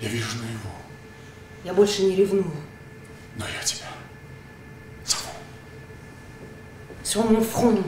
я, 0.00 0.06
я 0.06 0.12
вижу 0.12 0.36
наяву, 0.38 0.74
Я 1.64 1.74
больше 1.74 2.02
не 2.02 2.16
ревную. 2.16 2.50
но 3.36 3.44
я 3.46 3.62
тебя 3.64 3.86
зову. 5.04 5.30
Sur 7.04 7.30
mon 7.30 7.42
front, 7.44 7.82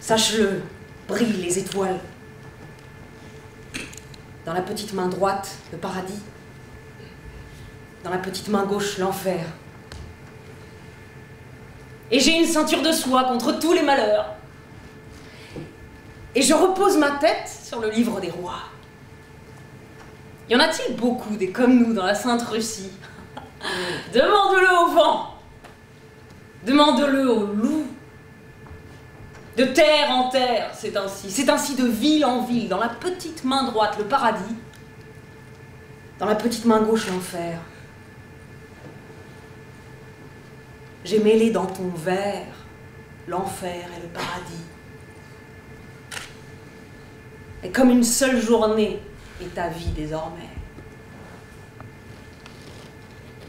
sache-le, 0.00 0.62
brillent 1.08 1.42
les 1.42 1.58
étoiles. 1.58 2.00
Dans 4.44 4.54
la 4.54 4.62
petite 4.62 4.92
main 4.92 5.08
droite, 5.08 5.48
le 5.72 5.78
paradis. 5.78 6.20
Dans 8.04 8.10
la 8.10 8.18
petite 8.18 8.48
main 8.48 8.64
gauche, 8.64 8.98
l'enfer. 8.98 9.44
Et 12.10 12.20
j'ai 12.20 12.38
une 12.38 12.46
ceinture 12.46 12.82
de 12.82 12.92
soie 12.92 13.24
contre 13.24 13.58
tous 13.58 13.72
les 13.72 13.82
malheurs. 13.82 14.34
Et 16.34 16.42
je 16.42 16.54
repose 16.54 16.96
ma 16.96 17.12
tête 17.12 17.48
sur 17.48 17.80
le 17.80 17.90
livre 17.90 18.20
des 18.20 18.30
rois. 18.30 18.62
Y 20.50 20.56
en 20.56 20.60
a-t-il 20.60 20.96
beaucoup 20.96 21.36
des 21.36 21.50
comme 21.50 21.78
nous 21.78 21.94
dans 21.94 22.04
la 22.04 22.14
Sainte 22.14 22.42
Russie? 22.42 22.90
Demande-le 24.12 24.84
au 24.84 24.90
vent 24.94 25.34
Demande-le 26.66 27.30
au 27.30 27.46
loup. 27.46 27.86
De 29.56 29.64
terre 29.64 30.10
en 30.10 30.28
terre, 30.30 30.70
c'est 30.74 30.96
ainsi. 30.96 31.30
C'est 31.30 31.48
ainsi 31.50 31.74
de 31.74 31.86
ville 31.86 32.24
en 32.24 32.42
ville. 32.42 32.68
Dans 32.68 32.78
la 32.78 32.88
petite 32.88 33.44
main 33.44 33.64
droite, 33.64 33.96
le 33.98 34.04
paradis. 34.04 34.56
Dans 36.18 36.26
la 36.26 36.34
petite 36.34 36.64
main 36.64 36.80
gauche, 36.80 37.08
l'enfer. 37.08 37.58
J'ai 41.04 41.18
mêlé 41.18 41.50
dans 41.50 41.66
ton 41.66 41.88
verre 41.88 42.46
l'enfer 43.26 43.88
et 43.96 44.02
le 44.02 44.08
paradis. 44.08 44.64
Et 47.64 47.70
comme 47.70 47.90
une 47.90 48.04
seule 48.04 48.40
journée 48.40 49.00
est 49.40 49.54
ta 49.54 49.68
vie 49.68 49.90
désormais. 49.90 50.48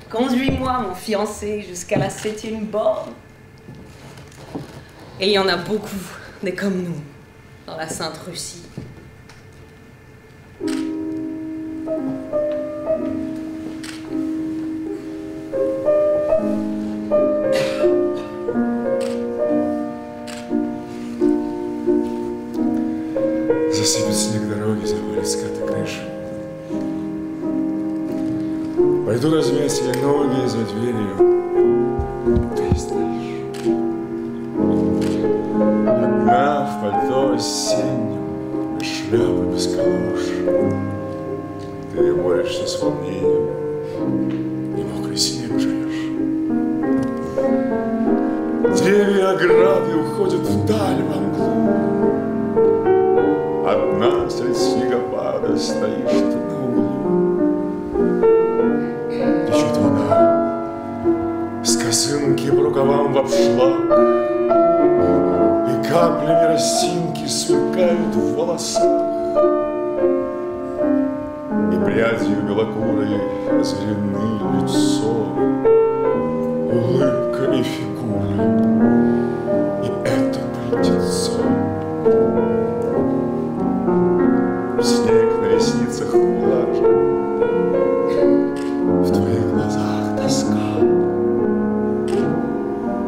Conduis-moi, 0.10 0.80
mon 0.80 0.94
fiancé, 0.94 1.62
jusqu'à 1.62 1.98
la 1.98 2.10
septième 2.10 2.66
borne. 2.66 3.13
Et 5.20 5.28
il 5.28 5.32
y 5.32 5.39
en 5.39 5.48
a 5.48 5.58
beaucoup, 5.58 5.89
des 6.44 6.54
comme 6.54 6.84
nous, 6.84 7.02
dans 7.66 7.78
la 7.78 7.88
Sainte 7.88 8.18
Russie. 8.20 8.62
Засыпет 23.84 24.15
снег 24.15 24.48
дороги, 24.48 24.86
завалит 24.86 25.28
скаты 25.28 25.60
крыши. 25.67 26.08
Пойду 29.06 29.36
размять 29.36 29.74
себе 29.74 29.91
ноги 30.02 30.48
за 30.48 30.60
дверью. 30.60 31.17
Ты 32.56 32.80
знаешь. 32.80 33.41
Одна 35.86 36.65
в 36.65 36.82
пальто 36.82 37.34
осеннем, 37.34 38.78
без 38.80 38.88
шляпы, 38.88 39.43
без 39.54 39.65
калош. 39.76 40.24
Ты 41.91 42.15
борешься 42.15 42.65
с 42.65 42.82
волнением, 42.82 43.48
и 44.78 44.82
мокрый 44.82 45.17
снег 45.17 45.60
жуешь. 45.60 46.06
Деревья 48.80 49.32
ограды 49.32 49.93
уходят 49.98 50.39
вдаль 50.39 51.04
во 51.04 51.23
снегопада 55.44 55.58
стоишь 55.58 56.10
ты 56.10 56.38
на 56.38 56.56
углу. 56.64 56.90
Течет 59.48 59.78
вода 59.78 60.14
с 61.64 61.78
косынки 61.78 62.50
по 62.50 62.64
рукавам 62.64 63.14
в 63.14 63.18
обшлаг, 63.18 63.80
И 65.70 65.88
каплями 65.88 66.46
росинки 66.54 67.28
сверкают 67.28 68.16
в 68.16 68.36
волосах. 68.36 68.84
И 71.72 71.86
прядью 71.86 72.42
белокурой 72.48 73.22
озверены 73.60 74.62
лицо, 74.62 75.14
Улыбка 76.74 77.44
и 77.54 77.64
фигура, 77.64 78.36
и 79.84 79.88
это 80.06 80.40
плетется. 80.72 81.32
Снег 84.82 85.33
ресницах 85.63 86.13
влажен, 86.13 87.04
В 89.02 89.12
твоих 89.12 89.54
глазах 89.54 90.17
тоска. 90.17 90.80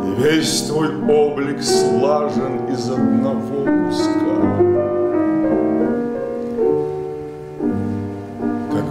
И 0.04 0.22
весь 0.22 0.62
твой 0.64 0.90
облик 1.04 1.62
слажен 1.62 2.66
из 2.72 2.90
одного 2.90 3.66
куска. 3.88 4.38
Как 8.72 8.86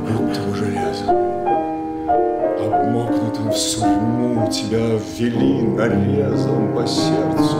обмокнутым 2.60 3.50
в 3.50 3.56
сурьму 3.56 4.48
Тебя 4.50 4.98
ввели 5.18 5.62
нарезом 5.62 6.74
по 6.74 6.86
сердцу. 6.86 7.56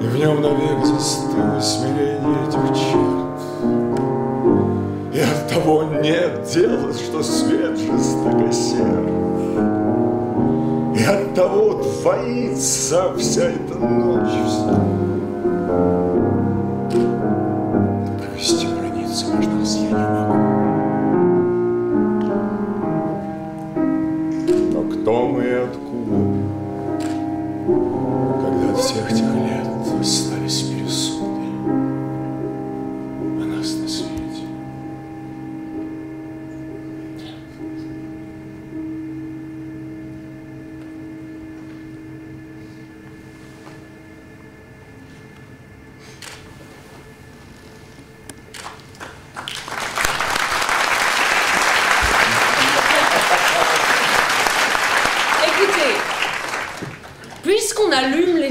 И 0.00 0.06
в 0.06 0.16
нем 0.16 0.42
навек 0.42 0.84
застыло 0.84 1.60
смирение 1.60 2.46
этих 2.46 2.76
черт. 2.76 3.17
Нет 6.02 6.48
дела, 6.54 6.92
что 6.92 7.22
свет 7.22 7.76
жестокосерд. 7.76 9.08
И 10.96 11.04
от 11.04 11.34
того 11.34 11.82
двоится 11.82 13.14
вся 13.16 13.50
эта 13.50 13.78
ночь 13.78 14.30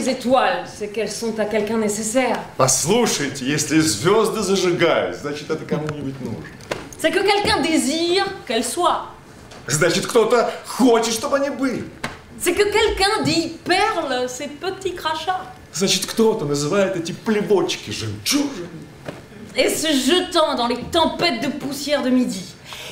les 0.07 0.09
étoiles, 0.09 0.65
c'est 0.67 0.89
qu'elles 0.89 1.11
sont 1.11 1.39
à 1.39 1.45
quelqu'un 1.45 1.79
nécessaire. 1.79 2.39
Послушайте, 2.57 3.45
если 3.45 3.81
звезды 3.81 4.43
зажигают, 4.43 5.17
значит, 5.17 5.51
это 5.51 5.65
кому-нибудь 5.65 6.21
нужно. 6.21 6.45
C'est 6.99 7.11
que 7.11 7.21
quelqu'un 7.21 7.61
désire 7.61 8.25
qu'elles 8.47 8.65
soient. 8.65 9.09
Значит, 9.67 10.07
кто-то 10.07 10.51
хочет, 10.67 11.15
чтобы 11.15 11.37
они 11.37 11.51
были. 11.51 11.85
C'est 12.39 12.55
que 12.55 12.65
quelqu'un 12.65 13.23
dit 13.25 13.57
perle 13.65 14.29
ses 14.29 14.49
petits 14.49 14.95
crachats. 14.95 15.47
Значит, 15.73 16.07
кто-то 16.07 16.45
называет 16.45 16.97
эти 16.97 17.13
плевочки 17.13 17.91
жемчужинами. 17.91 18.87
Et 19.55 19.69
se 19.69 19.89
jetant 19.89 20.55
dans 20.55 20.67
les 20.67 20.81
tempêtes 20.91 21.43
de 21.43 21.49
poussière 21.49 22.03
de 22.03 22.11
midi. 22.11 22.45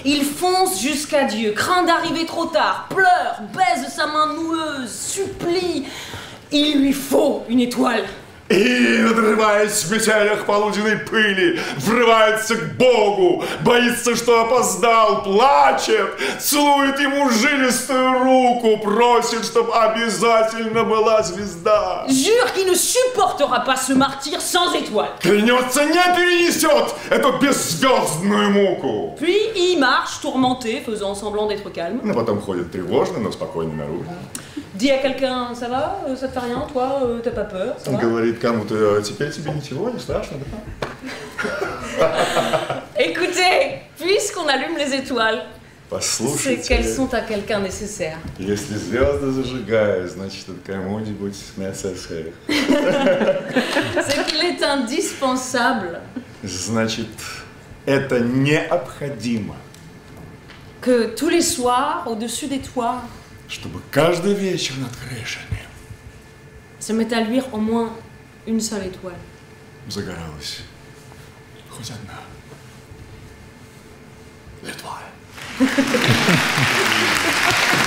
Il 0.05 0.25
fonce 0.25 0.81
jusqu'à 0.81 1.25
Dieu, 1.25 1.53
craint 1.53 1.83
d'arriver 1.83 2.25
trop 2.25 2.47
tard, 2.47 2.87
pleure, 2.89 3.41
baise 3.53 3.87
sa 3.95 4.07
main 4.07 4.33
noueuse, 4.35 4.91
supplie. 4.91 5.85
Il 6.52 6.82
lui 6.82 6.94
faut 6.94 7.44
une 7.50 7.60
étoile. 7.60 8.06
И, 8.48 9.00
надрываясь 9.02 9.86
в 9.86 9.92
метелях 9.92 10.46
полуденной 10.46 10.98
пыли, 10.98 11.60
врывается 11.78 12.56
к 12.56 12.78
Богу, 12.78 13.44
боится, 13.62 14.16
что 14.16 14.44
опоздал, 14.44 15.24
плачет, 15.24 16.14
целует 16.40 17.00
ему 17.00 17.28
жилистую 17.32 18.20
руку, 18.24 18.78
просит, 18.84 19.46
чтобы 19.46 19.74
обязательно 19.74 20.84
была 20.84 21.24
звезда. 21.24 22.06
Jure 22.08 22.54
qu'il 22.54 22.68
ne 22.68 22.76
supportera 22.76 23.62
pas 23.62 23.78
ce 23.78 23.94
martyr 23.94 24.40
sans 24.40 24.72
étoile. 24.76 25.10
Клянется, 25.22 25.84
не 25.86 26.16
перенесет 26.16 26.94
эту 27.10 27.40
беззвездную 27.40 28.52
муку. 28.52 29.16
Puis 29.20 29.40
il 29.56 29.80
marche 29.80 30.22
tourmenté, 30.22 30.84
faisant 30.86 31.16
semblant 31.16 31.48
d'être 31.48 31.72
calme. 31.74 32.00
Но 32.04 32.14
потом 32.14 32.40
ходит 32.40 32.72
тревожно, 32.72 33.18
но 33.18 33.32
спокойно 33.32 33.74
наружу. 33.74 34.06
Dit 34.75 34.91
à 34.91 34.99
quelqu'un 34.99 35.55
Ça 35.55 35.69
va 35.69 36.01
Euh, 36.09 36.17
Ça 36.17 36.29
te 36.29 36.33
fait 36.33 36.47
rien 36.47 36.67
Toi 36.73 37.01
Euh, 37.05 37.21
T'as 37.23 37.31
pas 37.31 37.45
peur 37.45 37.75
Ça 37.79 37.91
va 37.91 37.99
Говорит 37.99 38.39
кому-то, 38.39 39.01
теперь 39.03 39.31
тебе 39.33 39.51
ничего, 39.53 39.91
не 39.91 39.99
страшно, 40.01 40.39
да? 40.39 40.59
Écoutez, 42.99 43.81
puisqu'on 43.99 44.47
allume 44.49 44.77
les 44.79 44.95
étoiles, 44.95 45.43
c'est 45.91 45.97
Послушайте, 45.97 46.69
qu'elles 46.69 46.89
sont 46.89 47.13
à 47.15 47.21
quelqu'un 47.23 47.61
nécessaire. 47.61 48.19
если 48.39 48.75
звезды 48.77 49.33
зажигают, 49.33 50.11
значит, 50.11 50.47
это 50.49 50.73
кому-нибудь 50.73 51.35
necessaire. 51.59 52.33
C'est 52.49 54.25
qu'il 54.27 54.41
est 54.45 54.63
indispensable 54.63 56.01
Значит, 56.45 57.09
это 57.87 58.21
необходимо, 58.21 59.55
que 60.81 61.07
tous 61.15 61.29
les 61.29 61.43
soirs, 61.43 62.05
au-dessus 62.07 62.47
des 62.47 62.61
toits, 62.61 63.03
чтобы 63.48 63.82
каждый 63.92 64.34
вечер 64.34 64.76
над 64.78 64.92
крышами 64.96 65.60
se 66.80 66.94
mette 66.94 67.14
à 67.14 67.22
luire 67.22 67.46
au 67.54 67.58
moins 67.58 67.92
une 68.48 68.60
seule 68.62 68.88
étoile. 68.88 69.20
загоралась 69.88 70.62
хоть 71.70 71.92
одна. 71.92 72.20
Литва. 74.64 75.00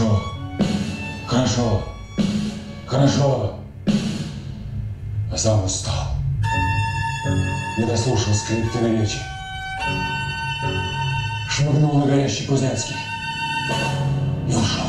Хорошо, 0.00 0.22
хорошо, 1.26 1.82
хорошо. 2.86 3.54
А 5.30 5.36
сам 5.36 5.62
устал. 5.62 6.14
Не 7.76 7.84
дослушал 7.84 8.32
скрипкины 8.32 8.98
речи. 8.98 9.18
Шмыгнул 11.50 11.98
на 11.98 12.06
горящий 12.06 12.46
Кузнецкий 12.46 12.96
и 14.48 14.54
ушел. 14.54 14.86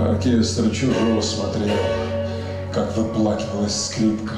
Оркестр 0.00 0.70
чужого 0.70 1.20
смотрел, 1.20 1.76
как 2.72 2.96
выплакивалась 2.96 3.86
скрипка. 3.86 4.34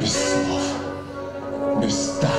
Без 0.00 0.12
слов, 0.12 1.82
без 1.82 2.18
такта. 2.22 2.33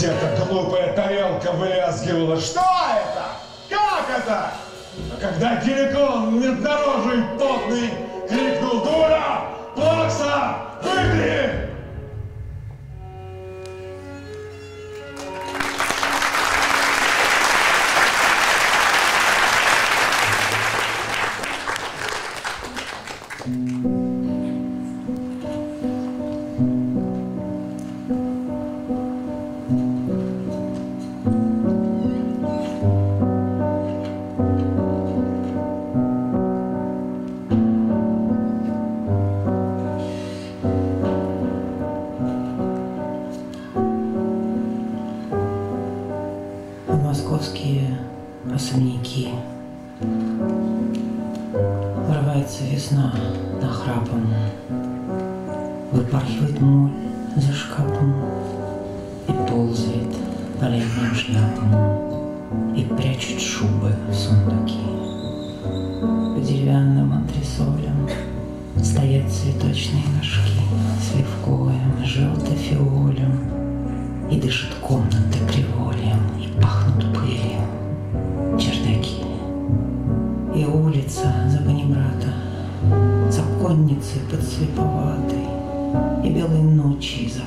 Где-то 0.00 0.46
глупая 0.46 0.94
тарелка 0.94 1.52
вылязгивала. 1.52 2.40
Что 2.40 2.60
это? 2.60 3.26
Как 3.68 4.18
это? 4.18 4.50
А 5.12 5.20
когда 5.20 5.56
геликон 5.56 6.40
меднорожий 6.40 7.22
потный 7.38 7.90
крикнул 8.26 8.82
«Дура! 8.82 9.42
Плакса! 9.74 10.56
Выгни!» 10.82 11.59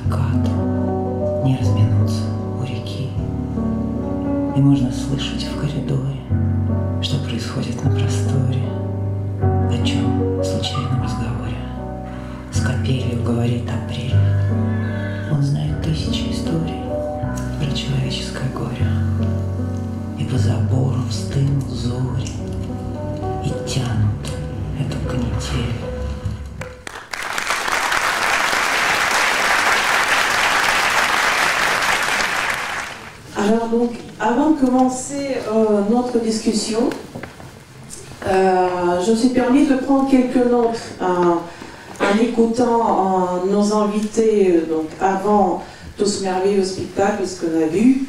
Ночи 0.04 0.10
и 0.10 0.10
закат 0.10 1.44
не 1.44 1.56
разминутся 1.56 2.22
у 2.60 2.64
реки. 2.64 3.10
И 4.56 4.60
можно 4.60 4.90
слышать 4.92 5.44
в 5.44 5.60
коридоре, 5.60 6.20
discussion, 36.18 36.90
euh, 38.26 38.66
je 39.04 39.10
me 39.10 39.16
suis 39.16 39.28
permis 39.28 39.66
de 39.66 39.74
prendre 39.76 40.10
quelques 40.10 40.46
notes 40.46 40.80
en, 41.00 41.38
écoutant 42.20 43.40
euh, 43.46 43.50
nos 43.50 43.74
invités 43.74 44.56
euh, 44.56 44.66
donc 44.66 44.86
avant 45.00 45.62
tout 45.96 46.06
ce 46.06 46.22
merveilleux 46.22 46.64
spectacle, 46.64 47.26
ce 47.26 47.40
qu'on 47.40 47.62
a 47.62 47.66
vu. 47.66 48.04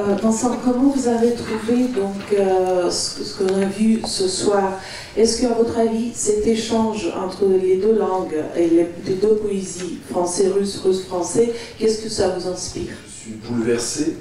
Euh, 0.00 0.14
Vincent, 0.20 0.56
comment 0.64 0.90
vous 0.90 1.06
avez 1.06 1.34
trouvé 1.34 1.84
donc 1.84 2.16
euh, 2.36 2.90
ce, 2.90 3.22
ce 3.22 3.38
qu'on 3.38 3.54
a 3.62 3.64
vu 3.64 4.00
ce 4.04 4.26
soir? 4.28 4.72
Est-ce 5.16 5.40
qu'à 5.40 5.54
votre 5.54 5.78
avis, 5.78 6.12
cet 6.14 6.46
échange 6.46 7.12
entre 7.24 7.46
les 7.46 7.76
deux 7.76 7.96
langues 7.96 8.42
et 8.56 8.68
les, 8.68 8.86
les 9.06 9.14
deux 9.14 9.36
poésies, 9.36 10.00
français-russe, 10.10 10.80
russe-français, 10.84 11.52
qu'est-ce 11.78 12.02
que 12.02 12.08
ça 12.08 12.30
vous 12.36 12.48
inspire? 12.48 12.92
Je 13.06 13.12
suis 13.12 13.32
bouleversé. 13.48 14.16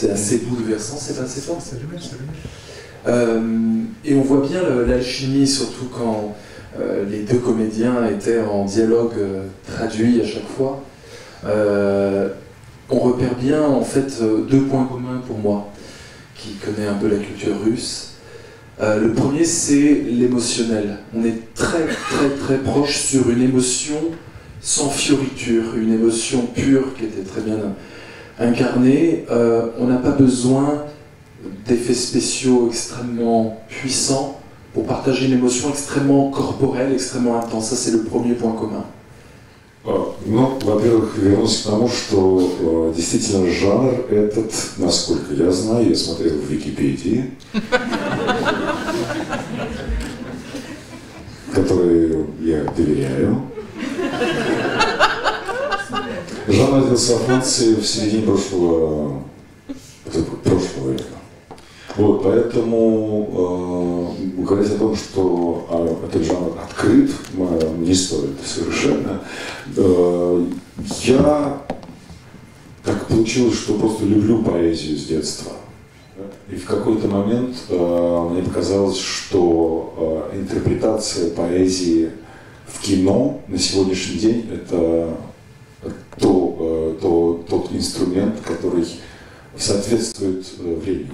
C'est 0.00 0.12
assez 0.12 0.38
bouleversant, 0.38 0.96
c'est 0.96 1.18
assez 1.18 1.40
fort. 1.40 1.58
Euh, 3.08 3.40
et 4.04 4.14
on 4.14 4.20
voit 4.20 4.46
bien 4.46 4.62
l'alchimie, 4.86 5.44
surtout 5.44 5.86
quand 5.86 6.36
euh, 6.78 7.04
les 7.10 7.22
deux 7.22 7.38
comédiens 7.38 8.06
étaient 8.06 8.38
en 8.38 8.64
dialogue 8.64 9.14
euh, 9.18 9.46
traduit 9.66 10.20
à 10.20 10.24
chaque 10.24 10.46
fois. 10.56 10.84
Euh, 11.44 12.28
on 12.90 13.00
repère 13.00 13.34
bien 13.34 13.60
en 13.60 13.82
fait 13.82 14.22
deux 14.48 14.60
points 14.60 14.84
communs 14.84 15.20
pour 15.26 15.38
moi, 15.38 15.72
qui 16.36 16.50
connaît 16.64 16.86
un 16.86 16.94
peu 16.94 17.08
la 17.08 17.16
culture 17.16 17.60
russe. 17.64 18.12
Le 18.80 19.12
premier, 19.14 19.44
c'est 19.44 20.04
l'émotionnel. 20.08 20.98
On 21.12 21.24
est 21.24 21.52
très 21.54 21.88
très 21.88 22.30
très 22.40 22.58
proche 22.58 22.98
sur 22.98 23.28
une 23.30 23.42
émotion 23.42 23.96
sans 24.60 24.90
fioriture, 24.90 25.74
une 25.76 25.92
émotion 25.92 26.46
pure 26.46 26.94
qui 26.96 27.06
était 27.06 27.28
très 27.28 27.40
bien 27.40 27.56
incarnée. 28.39 29.25
Euh, 29.29 29.67
on 29.79 29.87
n'a 29.87 29.97
pas 29.97 30.11
besoin 30.11 30.83
d'effets 31.67 31.93
spéciaux 31.93 32.67
extrêmement 32.69 33.61
puissants 33.69 34.39
pour 34.73 34.85
partager 34.85 35.27
une 35.27 35.33
émotion 35.33 35.69
extrêmement 35.69 36.29
corporelle, 36.31 36.93
extrêmement 36.93 37.39
intense. 37.39 37.69
Ça, 37.69 37.75
c'est 37.75 37.91
le 37.91 38.03
premier 38.03 38.33
point 38.33 38.53
commun. 38.53 38.85
А, 39.85 40.13
Ну, 40.25 40.57
во-первых, 40.63 41.17
вернусь 41.17 41.61
к 41.61 41.65
тому, 41.65 41.89
что 41.89 42.91
э, 42.91 42.93
действительно 42.95 43.49
жанр 43.51 44.05
этот, 44.09 44.53
насколько 44.77 45.33
я 45.33 45.51
знаю, 45.51 45.89
я 45.89 45.95
смотрел 45.95 46.35
в 46.35 46.49
Википедии, 46.49 47.31
которой 51.53 52.25
я 52.41 52.63
доверяю. 52.75 53.41
Жанр 56.48 56.82
родился 56.82 57.12
во 57.14 57.18
Франции 57.20 57.74
в 57.74 57.86
середине 57.86 58.22
прошлого, 58.22 59.22
прошлого 60.42 60.92
века. 60.92 61.04
Вот, 61.96 62.22
поэтому 62.22 64.16
э, 64.16 64.42
говорить 64.42 64.72
о 64.72 64.78
том, 64.78 64.96
что 64.96 65.66
э, 65.70 66.06
этот 66.06 66.22
жанр 66.22 66.52
открыт, 66.62 67.10
не 67.78 67.92
стоит 67.92 68.36
совершенно. 68.46 69.20
Э, 69.76 70.46
я 71.02 71.62
так 72.82 73.06
получилось, 73.08 73.58
что 73.58 73.74
просто 73.74 74.06
люблю 74.06 74.42
поэзию 74.42 74.96
с 74.96 75.04
детства. 75.04 75.52
И 76.50 76.56
в 76.56 76.64
какой-то 76.64 77.08
момент 77.08 77.56
э, 77.68 78.28
мне 78.30 78.42
показалось, 78.42 78.98
что 78.98 80.30
э, 80.32 80.38
интерпретация 80.38 81.30
поэзии 81.30 82.10
в 82.66 82.80
кино 82.80 83.42
на 83.48 83.58
сегодняшний 83.58 84.18
день 84.18 84.50
это 84.50 85.14
то, 86.18 86.94
э, 86.98 87.00
то, 87.00 87.44
тот 87.48 87.72
инструмент, 87.72 88.40
который 88.44 88.84
соответствует 89.56 90.46
э, 90.58 90.74
времени. 90.74 91.10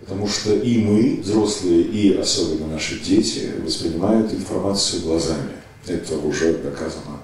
Потому 0.00 0.28
что 0.28 0.54
и 0.54 0.78
мы, 0.78 1.20
взрослые, 1.22 1.82
и 1.82 2.16
особенно 2.16 2.68
наши 2.68 3.00
дети, 3.00 3.50
воспринимают 3.64 4.32
информацию 4.32 5.02
глазами. 5.02 5.50
Это 5.86 6.18
уже 6.18 6.54
доказано 6.54 7.20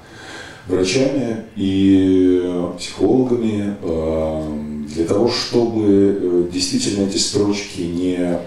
врачами 0.66 1.44
и 1.56 2.40
э, 2.42 2.72
психологами. 2.78 3.76
Для 4.92 5.06
того, 5.06 5.30
чтобы 5.30 6.50
действительно 6.52 7.06
эти 7.06 7.16
строчки 7.16 7.80
не 7.80 8.38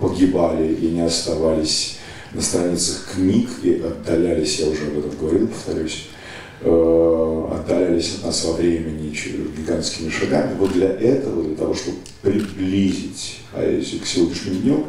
погибали 0.00 0.72
и 0.74 0.90
не 0.90 1.00
оставались 1.00 1.96
на 2.32 2.40
страницах 2.40 3.08
книг 3.14 3.48
и 3.64 3.82
отдалялись, 3.82 4.60
я 4.60 4.68
уже 4.68 4.86
об 4.86 4.98
этом 4.98 5.10
говорил, 5.18 5.48
повторюсь, 5.48 6.06
отдалялись 6.60 8.16
от 8.16 8.24
нас 8.26 8.44
во 8.44 8.52
времени 8.54 9.14
гигантскими 9.56 10.10
шагами. 10.10 10.56
Вот 10.58 10.72
для 10.72 10.88
этого, 10.88 11.44
для 11.44 11.56
того, 11.56 11.74
чтобы 11.74 11.98
приблизить 12.22 13.40
поэзию 13.52 14.00
к 14.00 14.06
сегодняшнему 14.06 14.60
дню, 14.60 14.84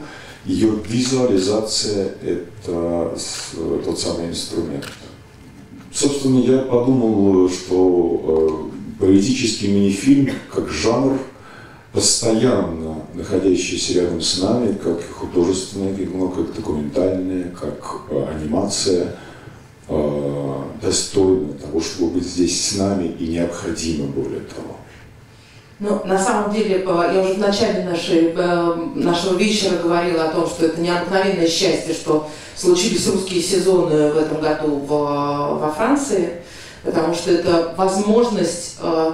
ее 0.45 0.71
визуализация– 0.87 2.13
это 2.23 3.15
тот 3.85 3.99
самый 3.99 4.29
инструмент. 4.29 4.85
Собственно, 5.91 6.39
я 6.39 6.59
подумал, 6.59 7.49
что 7.49 8.69
э, 8.69 8.99
поэтический 8.99 9.67
мини-фильм 9.69 10.29
как 10.53 10.69
жанр, 10.69 11.17
постоянно 11.91 12.97
находящийся 13.15 14.01
рядом 14.01 14.21
с 14.21 14.41
нами, 14.41 14.73
как 14.73 15.01
художественное 15.11 15.95
кино, 15.95 16.29
как 16.29 16.53
документальное, 16.53 17.51
как 17.59 18.01
э, 18.11 18.25
анимация, 18.35 19.15
э, 19.87 20.48
достойно 20.81 21.53
того, 21.53 21.81
чтобы 21.81 22.15
быть 22.15 22.25
здесь 22.25 22.69
с 22.69 22.75
нами 22.77 23.07
и 23.07 23.27
необходимо 23.27 24.07
более 24.07 24.41
того. 24.41 24.75
Ну, 25.79 26.01
на 26.03 26.19
самом 26.19 26.51
деле, 26.51 26.83
э, 26.85 27.11
я 27.13 27.21
уже 27.21 27.35
в 27.35 27.39
начале 27.39 27.85
нашей, 27.85 28.33
э, 28.35 28.75
нашего 28.95 29.37
вечера 29.37 29.77
говорила 29.77 30.25
о 30.25 30.31
том, 30.31 30.45
что 30.45 30.65
это 30.65 30.81
необыкновенное 30.81 31.47
счастье, 31.47 31.93
что 31.93 32.29
случились 32.55 33.07
русские 33.07 33.41
сезоны 33.41 34.11
в 34.11 34.17
этом 34.17 34.41
году 34.41 34.75
в, 34.75 34.87
во 34.87 35.73
Франции, 35.75 36.41
потому 36.83 37.13
что 37.13 37.31
это 37.31 37.73
возможность, 37.77 38.75
э, 38.81 39.13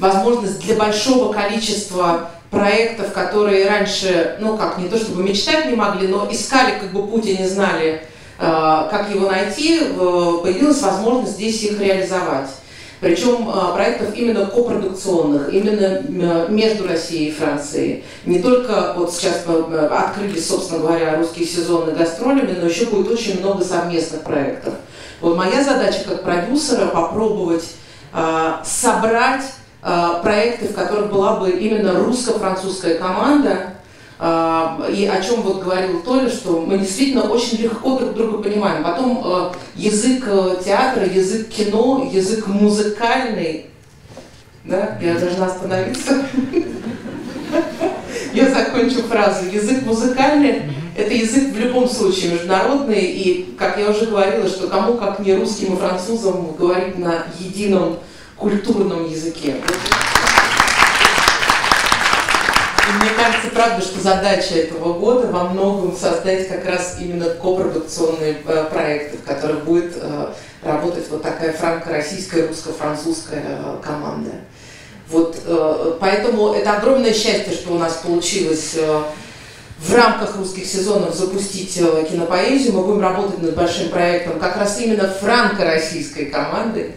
возможность 0.00 0.58
для 0.60 0.74
большого 0.74 1.32
количества 1.32 2.30
проектов, 2.50 3.12
которые 3.12 3.68
раньше, 3.68 4.36
ну 4.40 4.56
как, 4.56 4.78
не 4.78 4.88
то 4.88 4.98
чтобы 4.98 5.22
мечтать 5.22 5.66
не 5.66 5.76
могли, 5.76 6.08
но 6.08 6.28
искали 6.30 6.80
как 6.80 6.92
бы 6.92 7.06
путь 7.06 7.26
и 7.26 7.38
не 7.38 7.46
знали, 7.46 8.02
как 8.42 9.10
его 9.14 9.30
найти, 9.30 9.80
э, 9.80 10.38
появилась 10.42 10.82
возможность 10.82 11.34
здесь 11.34 11.62
их 11.62 11.78
реализовать. 11.80 12.48
Причем 13.02 13.48
э, 13.48 13.74
проектов 13.74 14.14
именно 14.14 14.46
копродукционных, 14.46 15.52
именно 15.52 16.02
э, 16.04 16.46
между 16.48 16.86
Россией 16.86 17.30
и 17.30 17.32
Францией. 17.32 18.04
Не 18.24 18.40
только 18.40 18.94
вот 18.96 19.12
сейчас 19.12 19.42
мы 19.44 19.54
э, 19.74 19.86
открылись, 19.88 20.46
собственно 20.46 20.78
говоря, 20.78 21.18
русские 21.18 21.46
сезоны 21.46 21.92
гастролями, 21.92 22.56
но 22.60 22.68
еще 22.68 22.86
будет 22.86 23.10
очень 23.10 23.40
много 23.40 23.64
совместных 23.64 24.22
проектов. 24.22 24.74
Вот 25.20 25.36
моя 25.36 25.64
задача 25.64 26.04
как 26.08 26.22
продюсера 26.22 26.86
попробовать 26.86 27.64
э, 28.12 28.52
собрать 28.64 29.46
э, 29.82 30.08
проекты, 30.22 30.68
в 30.68 30.74
которых 30.74 31.10
была 31.10 31.40
бы 31.40 31.50
именно 31.50 31.98
русско-французская 32.04 32.98
команда, 32.98 33.74
и 34.22 35.06
о 35.06 35.20
чем 35.20 35.42
вот 35.42 35.64
говорил 35.64 36.00
Толя, 36.00 36.30
что 36.30 36.60
мы 36.60 36.78
действительно 36.78 37.22
очень 37.22 37.58
легко 37.58 37.98
друг 37.98 38.14
друга 38.14 38.38
понимаем. 38.42 38.84
Потом 38.84 39.20
э, 39.24 39.52
язык 39.74 40.22
э, 40.28 40.58
театра, 40.64 41.04
язык 41.04 41.48
кино, 41.48 42.08
язык 42.12 42.46
музыкальный. 42.46 43.66
Да, 44.64 44.96
я 45.02 45.14
должна 45.14 45.46
остановиться. 45.46 46.24
Я 48.32 48.48
закончу 48.48 49.02
фразу. 49.02 49.46
Язык 49.46 49.84
музыкальный– 49.84 50.62
это 50.96 51.12
язык 51.12 51.52
в 51.52 51.58
любом 51.58 51.88
случае 51.88 52.32
международный, 52.32 53.04
и, 53.04 53.54
как 53.58 53.78
я 53.78 53.90
уже 53.90 54.06
говорила, 54.06 54.48
что 54.48 54.68
кому, 54.68 54.94
как 54.94 55.18
не 55.18 55.34
русским 55.34 55.74
и 55.74 55.76
французам, 55.76 56.54
говорить 56.54 56.98
на 56.98 57.26
едином 57.38 57.98
культурном 58.36 59.10
языке. 59.10 59.56
Мне 63.00 63.10
кажется, 63.16 63.48
правда, 63.54 63.80
что 63.82 64.00
задача 64.00 64.54
этого 64.54 64.92
года 64.94 65.28
во 65.28 65.44
многом 65.44 65.96
создать 65.96 66.48
как 66.48 66.66
раз 66.66 66.96
именно 67.00 67.30
копродукционные 67.30 68.36
э, 68.44 68.64
проекты, 68.70 69.16
в 69.16 69.24
которых 69.24 69.64
будет 69.64 69.94
э, 69.96 70.32
работать 70.62 71.08
вот 71.10 71.22
такая 71.22 71.52
франко-российская, 71.52 72.46
русско-французская 72.48 73.42
э, 73.44 73.76
команда. 73.82 74.32
Вот, 75.08 75.36
поэтому 76.00 76.54
это 76.54 76.72
огромное 76.78 77.12
счастье, 77.12 77.52
что 77.52 77.74
у 77.74 77.78
нас 77.78 78.00
получилось 78.02 78.78
в 79.78 79.94
рамках 79.94 80.36
русских 80.38 80.64
сезонов 80.64 81.14
запустить 81.14 81.74
кинопоэзию. 81.74 82.72
Мы 82.72 82.82
будем 82.82 83.02
работать 83.02 83.42
над 83.42 83.54
большим 83.54 83.90
проектом 83.90 84.40
как 84.40 84.56
раз 84.56 84.80
именно 84.80 85.06
франко-российской 85.08 86.26
команды. 86.26 86.94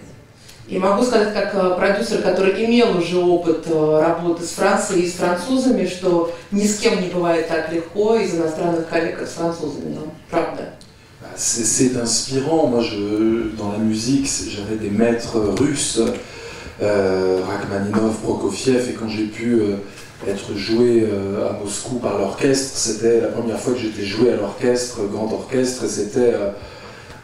И 0.69 0.79
могу 0.79 1.03
сказать, 1.03 1.35
как 1.35 1.53
э, 1.55 1.77
продюсер, 1.77 2.23
который 2.23 2.65
имел 2.65 2.97
уже 2.97 3.19
опыт 3.19 3.67
э, 3.67 4.01
работы 4.01 4.45
с 4.45 4.51
Францией 4.51 5.03
и 5.03 5.09
с 5.09 5.15
французами, 5.15 5.85
что 5.87 6.33
ни 6.53 6.65
с 6.65 6.79
кем 6.79 7.01
не 7.01 7.09
бывает 7.09 7.49
так 7.49 7.73
легко 7.73 8.15
из 8.17 8.35
иностранных 8.35 8.89
коллег, 8.89 9.19
как 9.19 9.29
с 9.29 9.33
французами, 9.33 9.95
но 9.95 10.13
правда. 10.31 10.75
C'est 11.37 11.97
inspirant. 11.97 12.67
Moi, 12.67 12.83
je, 12.83 13.57
dans 13.57 13.73
la 13.73 13.79
musique, 13.79 14.29
j'avais 14.51 14.77
des 14.77 14.91
maîtres 14.91 15.39
russes, 15.59 16.01
euh, 16.83 17.41
Rachmaninov, 17.47 18.17
Prokofiev, 18.23 18.89
et 18.91 18.93
quand 18.93 19.09
j'ai 19.09 19.27
pu 19.27 19.55
euh, 19.55 19.77
être 20.27 20.55
joué 20.55 21.07
euh, 21.11 21.49
à 21.49 21.53
Moscou 21.53 21.97
par 21.97 22.19
l'orchestre, 22.19 22.77
c'était 22.77 23.21
la 23.21 23.29
première 23.29 23.59
fois 23.59 23.75
que 23.75 23.81
j'étais 23.81 24.05
joué 24.05 24.33
à 24.33 24.37
l'orchestre, 24.37 25.01
grand 25.11 25.33
orchestre, 25.33 25.85
et 25.85 25.89
c'était 25.89 26.35
euh, 26.35 26.51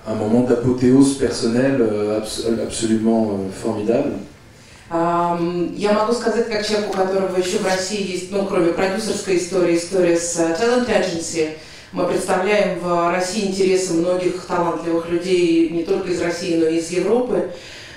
un 0.08 0.16
moment 0.16 0.42
d'apothéose 0.42 1.18
personnelle 1.18 1.80
euh, 1.80 2.20
absolument 2.64 3.32
euh, 3.32 3.50
formidable. 3.52 4.14
Я 5.78 5.94
могу 5.94 6.12
сказать, 6.12 6.50
как 6.50 6.68
человек, 6.68 6.90
у 6.90 6.98
которого 6.98 7.38
еще 7.38 7.60
в 7.60 7.66
России 7.66 8.12
есть, 8.12 8.30
ну, 8.30 8.46
кроме 8.46 8.74
продюсерской 8.74 9.38
истории, 9.38 9.78
история 9.78 10.18
с 10.18 10.38
э, 10.38 10.54
Talent 10.60 10.88
Agency. 10.90 11.52
Мы 11.94 12.06
представляем 12.08 12.80
в 12.80 13.10
России 13.10 13.48
интересы 13.48 13.94
многих 13.94 14.46
талантливых 14.46 15.10
людей, 15.10 15.70
не 15.70 15.84
только 15.84 16.12
из 16.12 16.22
России, 16.22 16.58
но 16.58 16.66
и 16.66 16.78
из 16.78 16.90
Европы. 16.90 17.52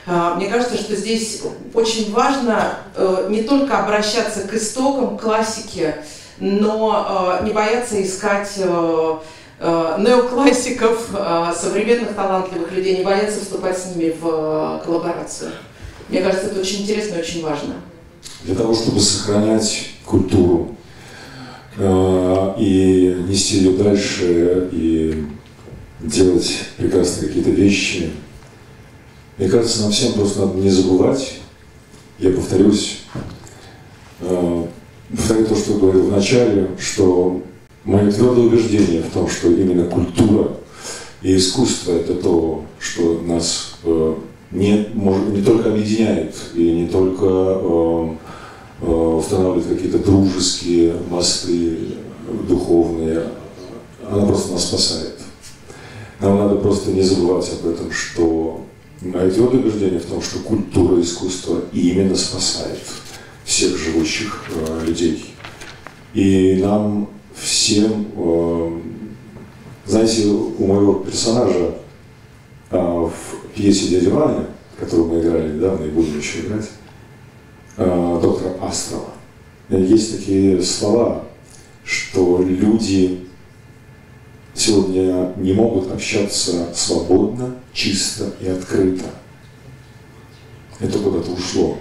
Мне 0.06 0.48
кажется, 0.48 0.76
что 0.76 0.96
здесь 0.96 1.42
очень 1.72 2.12
важно 2.12 2.74
не 3.28 3.44
только 3.44 3.78
обращаться 3.78 4.40
к 4.40 4.52
истокам, 4.52 5.16
к 5.16 5.22
классике, 5.22 6.04
но 6.40 7.38
не 7.44 7.52
бояться 7.52 8.02
искать 8.02 8.50
Э, 8.56 9.18
неоклассиков, 9.60 11.10
э, 11.14 11.52
современных 11.56 12.14
талантливых 12.14 12.72
людей, 12.72 12.98
не 12.98 13.04
бояться 13.04 13.40
вступать 13.40 13.78
с 13.78 13.94
ними 13.94 14.14
в 14.20 14.26
э, 14.26 14.84
коллаборацию. 14.84 15.52
Мне 16.08 16.20
кажется, 16.20 16.48
это 16.48 16.60
очень 16.60 16.82
интересно 16.82 17.16
и 17.16 17.20
очень 17.20 17.42
важно. 17.42 17.74
Для 18.42 18.54
того, 18.54 18.74
чтобы 18.74 19.00
сохранять 19.00 19.90
культуру 20.04 20.76
и 21.76 23.24
нести 23.28 23.56
ее 23.58 23.76
дальше, 23.76 24.68
и 24.70 25.24
делать 26.00 26.52
прекрасные 26.76 27.28
какие-то 27.28 27.50
вещи, 27.50 28.12
мне 29.38 29.48
кажется, 29.48 29.82
нам 29.82 29.90
всем 29.90 30.12
просто 30.12 30.40
надо 30.40 30.58
не 30.58 30.70
забывать, 30.70 31.40
я 32.18 32.30
повторюсь, 32.30 33.00
повторю 34.20 35.46
то, 35.46 35.56
что 35.56 35.78
говорил 35.78 36.04
в 36.04 36.12
начале, 36.12 36.68
что 36.78 37.42
Мое 37.84 38.10
твердое 38.10 38.46
убеждение 38.46 39.02
в 39.02 39.12
том, 39.12 39.28
что 39.28 39.50
именно 39.50 39.84
культура 39.84 40.52
и 41.20 41.36
искусство– 41.36 41.92
это 41.94 42.14
то, 42.14 42.64
что 42.78 43.20
нас 43.26 43.74
э, 43.84 44.14
не, 44.52 44.86
может, 44.94 45.28
не 45.28 45.42
только 45.42 45.68
объединяет 45.68 46.34
и 46.54 46.70
не 46.70 46.88
только 46.88 47.26
э, 47.26 48.08
э, 48.80 48.86
устанавливает 48.86 49.66
какие-то 49.66 49.98
дружеские 49.98 50.94
мосты 51.10 51.76
духовные, 52.48 53.24
она 54.10 54.24
просто 54.24 54.52
нас 54.52 54.64
спасает. 54.64 55.18
Нам 56.20 56.38
надо 56.38 56.54
просто 56.56 56.90
не 56.90 57.02
забывать 57.02 57.50
об 57.52 57.68
этом, 57.68 57.92
что 57.92 58.64
мое 59.02 59.30
твердое 59.30 59.60
убеждение 59.60 60.00
в 60.00 60.06
том, 60.06 60.22
что 60.22 60.38
культура 60.38 60.98
и 60.98 61.02
искусство 61.02 61.60
именно 61.74 62.16
спасает 62.16 62.80
всех 63.44 63.76
живущих 63.76 64.44
э, 64.54 64.86
людей. 64.86 65.34
И 66.14 66.60
нам 66.62 67.08
всем, 67.34 68.06
э, 68.16 68.80
знаете, 69.86 70.26
у 70.26 70.66
моего 70.66 70.94
персонажа 70.94 71.74
э, 72.70 72.76
в 72.78 73.12
пьесе 73.54 73.88
«Дядя 73.88 74.10
Ваня», 74.10 74.46
которую 74.78 75.08
мы 75.08 75.20
играли 75.20 75.52
недавно 75.52 75.84
и 75.84 75.90
будем 75.90 76.18
еще 76.18 76.40
играть, 76.40 76.70
э, 77.76 78.20
доктора 78.22 78.54
Астрова, 78.62 79.10
есть 79.68 80.18
такие 80.18 80.62
слова, 80.62 81.24
что 81.84 82.42
люди 82.42 83.26
сегодня 84.54 85.32
не 85.36 85.52
могут 85.52 85.90
общаться 85.90 86.72
свободно, 86.74 87.56
чисто 87.72 88.32
и 88.40 88.48
открыто. 88.48 89.06
Это 90.80 90.98
куда-то 90.98 91.30
ушло. 91.32 91.78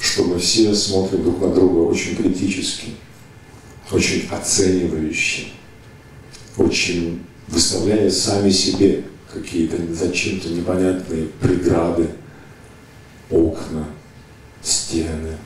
Что 0.00 0.24
мы 0.24 0.38
все 0.38 0.74
смотрим 0.74 1.22
друг 1.22 1.40
на 1.40 1.48
друга 1.48 1.78
очень 1.78 2.16
критически– 2.16 2.94
очень 3.90 4.28
оценивающим, 4.30 5.48
очень 6.56 7.24
выставляя 7.48 8.10
сами 8.10 8.50
себе 8.50 9.04
какие-то 9.32 9.76
зачем-то 9.92 10.48
непонятные 10.48 11.26
преграды, 11.40 12.08
окна, 13.30 13.86
стены. 14.62 15.36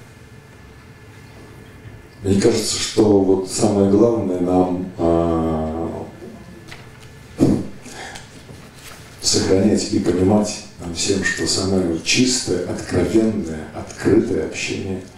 Мне 2.23 2.41
кажется, 2.41 2.79
что 2.79 3.21
вот 3.21 3.51
самое 3.51 3.91
главное 3.91 4.41
нам 4.41 4.91
а, 4.99 6.07
сохранять 9.21 9.93
и 9.93 10.01
понимать 10.01 10.65
нам 10.81 10.95
всем, 10.95 11.23
что 11.23 11.47
самое 11.47 12.01
чистое, 12.05 12.69
откровенное, 12.69 13.69
открытое 13.75 14.47
общение– 14.47 15.03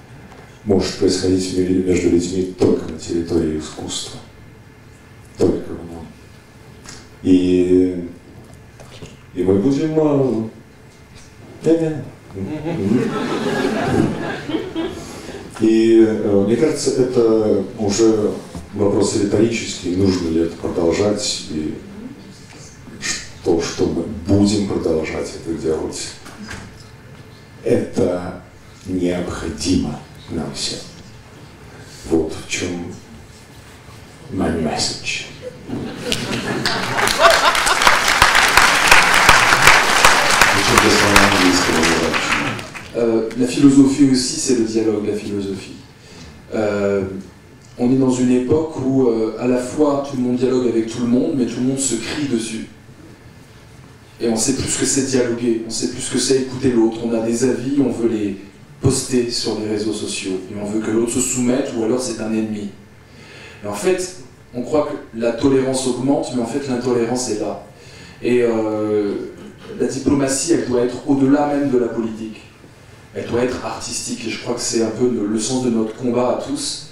может 0.64 0.94
происходить 0.96 1.56
между 1.56 2.10
людьми 2.10 2.54
только 2.58 2.90
на 2.92 2.98
территории 2.98 3.58
искусства. 3.58 4.20
Только 5.36 5.70
в 5.70 5.90
нем. 5.90 6.06
И, 7.22 8.08
и 9.34 9.42
мы 9.42 9.54
будем... 9.56 10.50
Не-не. 11.64 12.04
И 15.60 16.04
э, 16.06 16.44
мне 16.46 16.56
кажется, 16.56 17.02
это 17.02 17.64
уже 17.78 18.30
вопрос 18.74 19.16
риторический, 19.16 19.96
нужно 19.96 20.28
ли 20.28 20.42
это 20.42 20.56
продолжать, 20.56 21.46
и 21.50 21.74
что, 23.00 23.60
что 23.60 23.86
мы 23.86 24.02
будем 24.26 24.68
продолжать 24.68 25.32
это 25.34 25.54
делать. 25.54 26.10
Это 27.64 28.42
необходимо 28.86 29.98
нам 30.29 30.53
всем. 30.53 30.79
Вот 32.09 32.33
в 32.33 32.49
чем 32.49 32.93
my 34.33 34.49
message. 34.61 35.27
Euh, 42.95 43.29
la 43.39 43.47
philosophie 43.47 44.09
aussi, 44.11 44.39
c'est 44.39 44.55
le 44.55 44.65
dialogue, 44.65 45.07
la 45.07 45.15
philosophie. 45.15 45.73
Euh, 46.53 47.03
on 47.77 47.91
est 47.91 47.97
dans 47.97 48.11
une 48.11 48.31
époque 48.31 48.75
où 48.85 49.07
euh, 49.07 49.35
à 49.39 49.47
la 49.47 49.57
fois 49.57 50.05
tout 50.09 50.17
le 50.17 50.23
monde 50.23 50.35
dialogue 50.35 50.67
avec 50.67 50.87
tout 50.87 51.01
le 51.01 51.07
monde, 51.07 51.33
mais 51.35 51.45
tout 51.45 51.59
le 51.59 51.67
monde 51.67 51.79
se 51.79 51.95
crie 51.95 52.27
dessus. 52.27 52.67
Et 54.21 54.29
on 54.29 54.35
sait 54.35 54.53
plus 54.53 54.69
ce 54.69 54.79
que 54.79 54.85
c'est 54.85 55.07
dialoguer, 55.07 55.63
on 55.67 55.69
sait 55.71 55.89
plus 55.89 56.01
ce 56.01 56.13
que 56.13 56.19
c'est 56.19 56.41
écouter 56.41 56.71
l'autre, 56.71 56.99
on 57.03 57.13
a 57.13 57.25
des 57.25 57.43
avis, 57.43 57.77
on 57.79 57.91
veut 57.91 58.09
les, 58.09 58.37
poster 58.80 59.30
sur 59.30 59.58
les 59.60 59.68
réseaux 59.68 59.92
sociaux 59.92 60.40
et 60.50 60.60
on 60.60 60.66
veut 60.66 60.80
que 60.80 60.90
l'autre 60.90 61.12
se 61.12 61.20
soumette 61.20 61.72
ou 61.76 61.84
alors 61.84 62.00
c'est 62.00 62.20
un 62.20 62.32
ennemi. 62.32 62.70
Et 63.64 63.66
en 63.66 63.74
fait, 63.74 64.16
on 64.54 64.62
croit 64.62 64.88
que 64.90 65.18
la 65.18 65.32
tolérance 65.32 65.86
augmente, 65.86 66.32
mais 66.34 66.42
en 66.42 66.46
fait 66.46 66.68
l'intolérance 66.68 67.30
est 67.30 67.40
là. 67.40 67.64
Et 68.22 68.42
euh, 68.42 69.14
la 69.78 69.86
diplomatie, 69.86 70.52
elle 70.52 70.66
doit 70.66 70.82
être 70.82 71.08
au-delà 71.08 71.46
même 71.48 71.70
de 71.70 71.78
la 71.78 71.88
politique. 71.88 72.40
Elle 73.14 73.26
doit 73.26 73.42
être 73.42 73.64
artistique 73.64 74.26
et 74.26 74.30
je 74.30 74.40
crois 74.40 74.54
que 74.54 74.60
c'est 74.60 74.82
un 74.82 74.90
peu 74.90 75.10
le 75.10 75.38
sens 75.38 75.64
de 75.64 75.70
notre 75.70 75.94
combat 75.96 76.38
à 76.38 76.42
tous. 76.42 76.90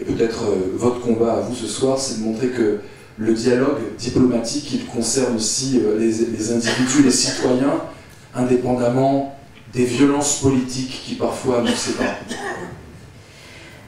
Et 0.00 0.04
peut-être 0.04 0.44
euh, 0.44 0.72
votre 0.74 1.00
combat 1.00 1.34
à 1.34 1.40
vous 1.40 1.54
ce 1.54 1.66
soir, 1.66 1.98
c'est 1.98 2.20
de 2.20 2.24
montrer 2.24 2.48
que 2.48 2.78
le 3.18 3.32
dialogue 3.32 3.78
diplomatique, 3.98 4.72
il 4.72 4.86
concerne 4.86 5.36
aussi 5.36 5.80
euh, 5.82 5.98
les, 5.98 6.12
les 6.12 6.52
individus, 6.52 7.02
les 7.02 7.10
citoyens, 7.10 7.80
indépendamment 8.34 9.35
des 9.72 9.84
violences 9.84 10.40
politiques 10.40 11.02
qui 11.04 11.14
parfois 11.14 11.62
nous 11.62 11.74
séparent. 11.74 12.16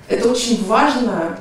Это 0.08 0.28
очень 0.30 0.64
важно 0.64 1.38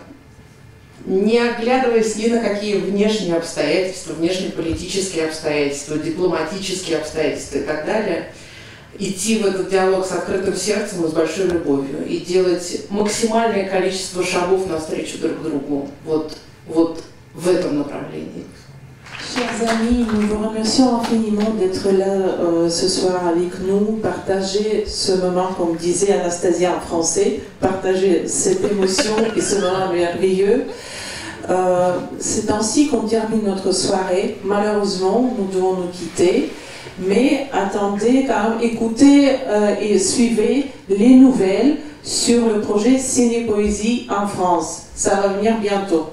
не 1.07 1.39
оглядываясь 1.39 2.17
ни 2.17 2.27
на 2.27 2.41
какие 2.41 2.75
внешние 2.75 3.38
обстоятельства, 3.38 4.13
внешнеполитические 4.13 5.27
обстоятельства, 5.27 5.97
дипломатические 5.97 6.97
обстоятельства 6.97 7.59
и 7.59 7.63
так 7.63 7.85
далее, 7.85 8.33
идти 8.99 9.39
в 9.39 9.45
этот 9.45 9.69
диалог 9.69 10.05
с 10.05 10.11
открытым 10.11 10.55
сердцем 10.55 11.05
и 11.05 11.07
с 11.07 11.13
большой 11.13 11.47
любовью 11.47 12.05
и 12.05 12.19
делать 12.19 12.88
максимальное 12.89 13.69
количество 13.69 14.23
шагов 14.23 14.67
навстречу 14.67 15.19
друг 15.19 15.41
другу 15.43 15.89
вот, 16.03 16.38
вот 16.67 17.01
в 17.33 17.47
этом 17.47 17.77
направлении. 17.77 18.43
Chers 19.38 19.69
amis, 19.69 20.03
nous 20.11 20.21
vous 20.21 20.47
remercions 20.47 20.99
infiniment 20.99 21.51
d'être 21.59 21.91
là 21.91 22.07
euh, 22.07 22.67
ce 22.71 22.88
soir 22.88 23.27
avec 23.27 23.59
nous, 23.67 23.97
partager 24.01 24.83
ce 24.88 25.11
moment, 25.11 25.49
comme 25.55 25.75
disait 25.75 26.13
Anastasia 26.13 26.73
en 26.75 26.79
français, 26.79 27.41
partager 27.59 28.23
cette 28.25 28.63
émotion 28.71 29.11
et 29.35 29.39
ce 29.39 29.57
moment 29.57 29.93
merveilleux. 29.93 30.63
Euh, 31.51 31.91
C'est 32.17 32.49
ainsi 32.49 32.88
qu'on 32.88 33.01
termine 33.01 33.43
notre 33.43 33.71
soirée. 33.71 34.38
Malheureusement, 34.43 35.31
nous 35.38 35.55
devons 35.55 35.73
nous 35.73 35.91
quitter. 35.93 36.49
Mais 36.97 37.45
attendez 37.53 38.25
quand 38.27 38.49
même, 38.49 38.59
écoutez 38.63 39.33
euh, 39.47 39.75
et 39.79 39.99
suivez 39.99 40.65
les 40.89 41.13
nouvelles 41.13 41.75
sur 42.01 42.47
le 42.47 42.61
projet 42.61 42.97
Ciné 42.97 43.41
Poésie 43.41 44.07
en 44.09 44.25
France. 44.25 44.85
Ça 44.95 45.13
va 45.21 45.27
venir 45.27 45.59
bientôt. 45.61 46.07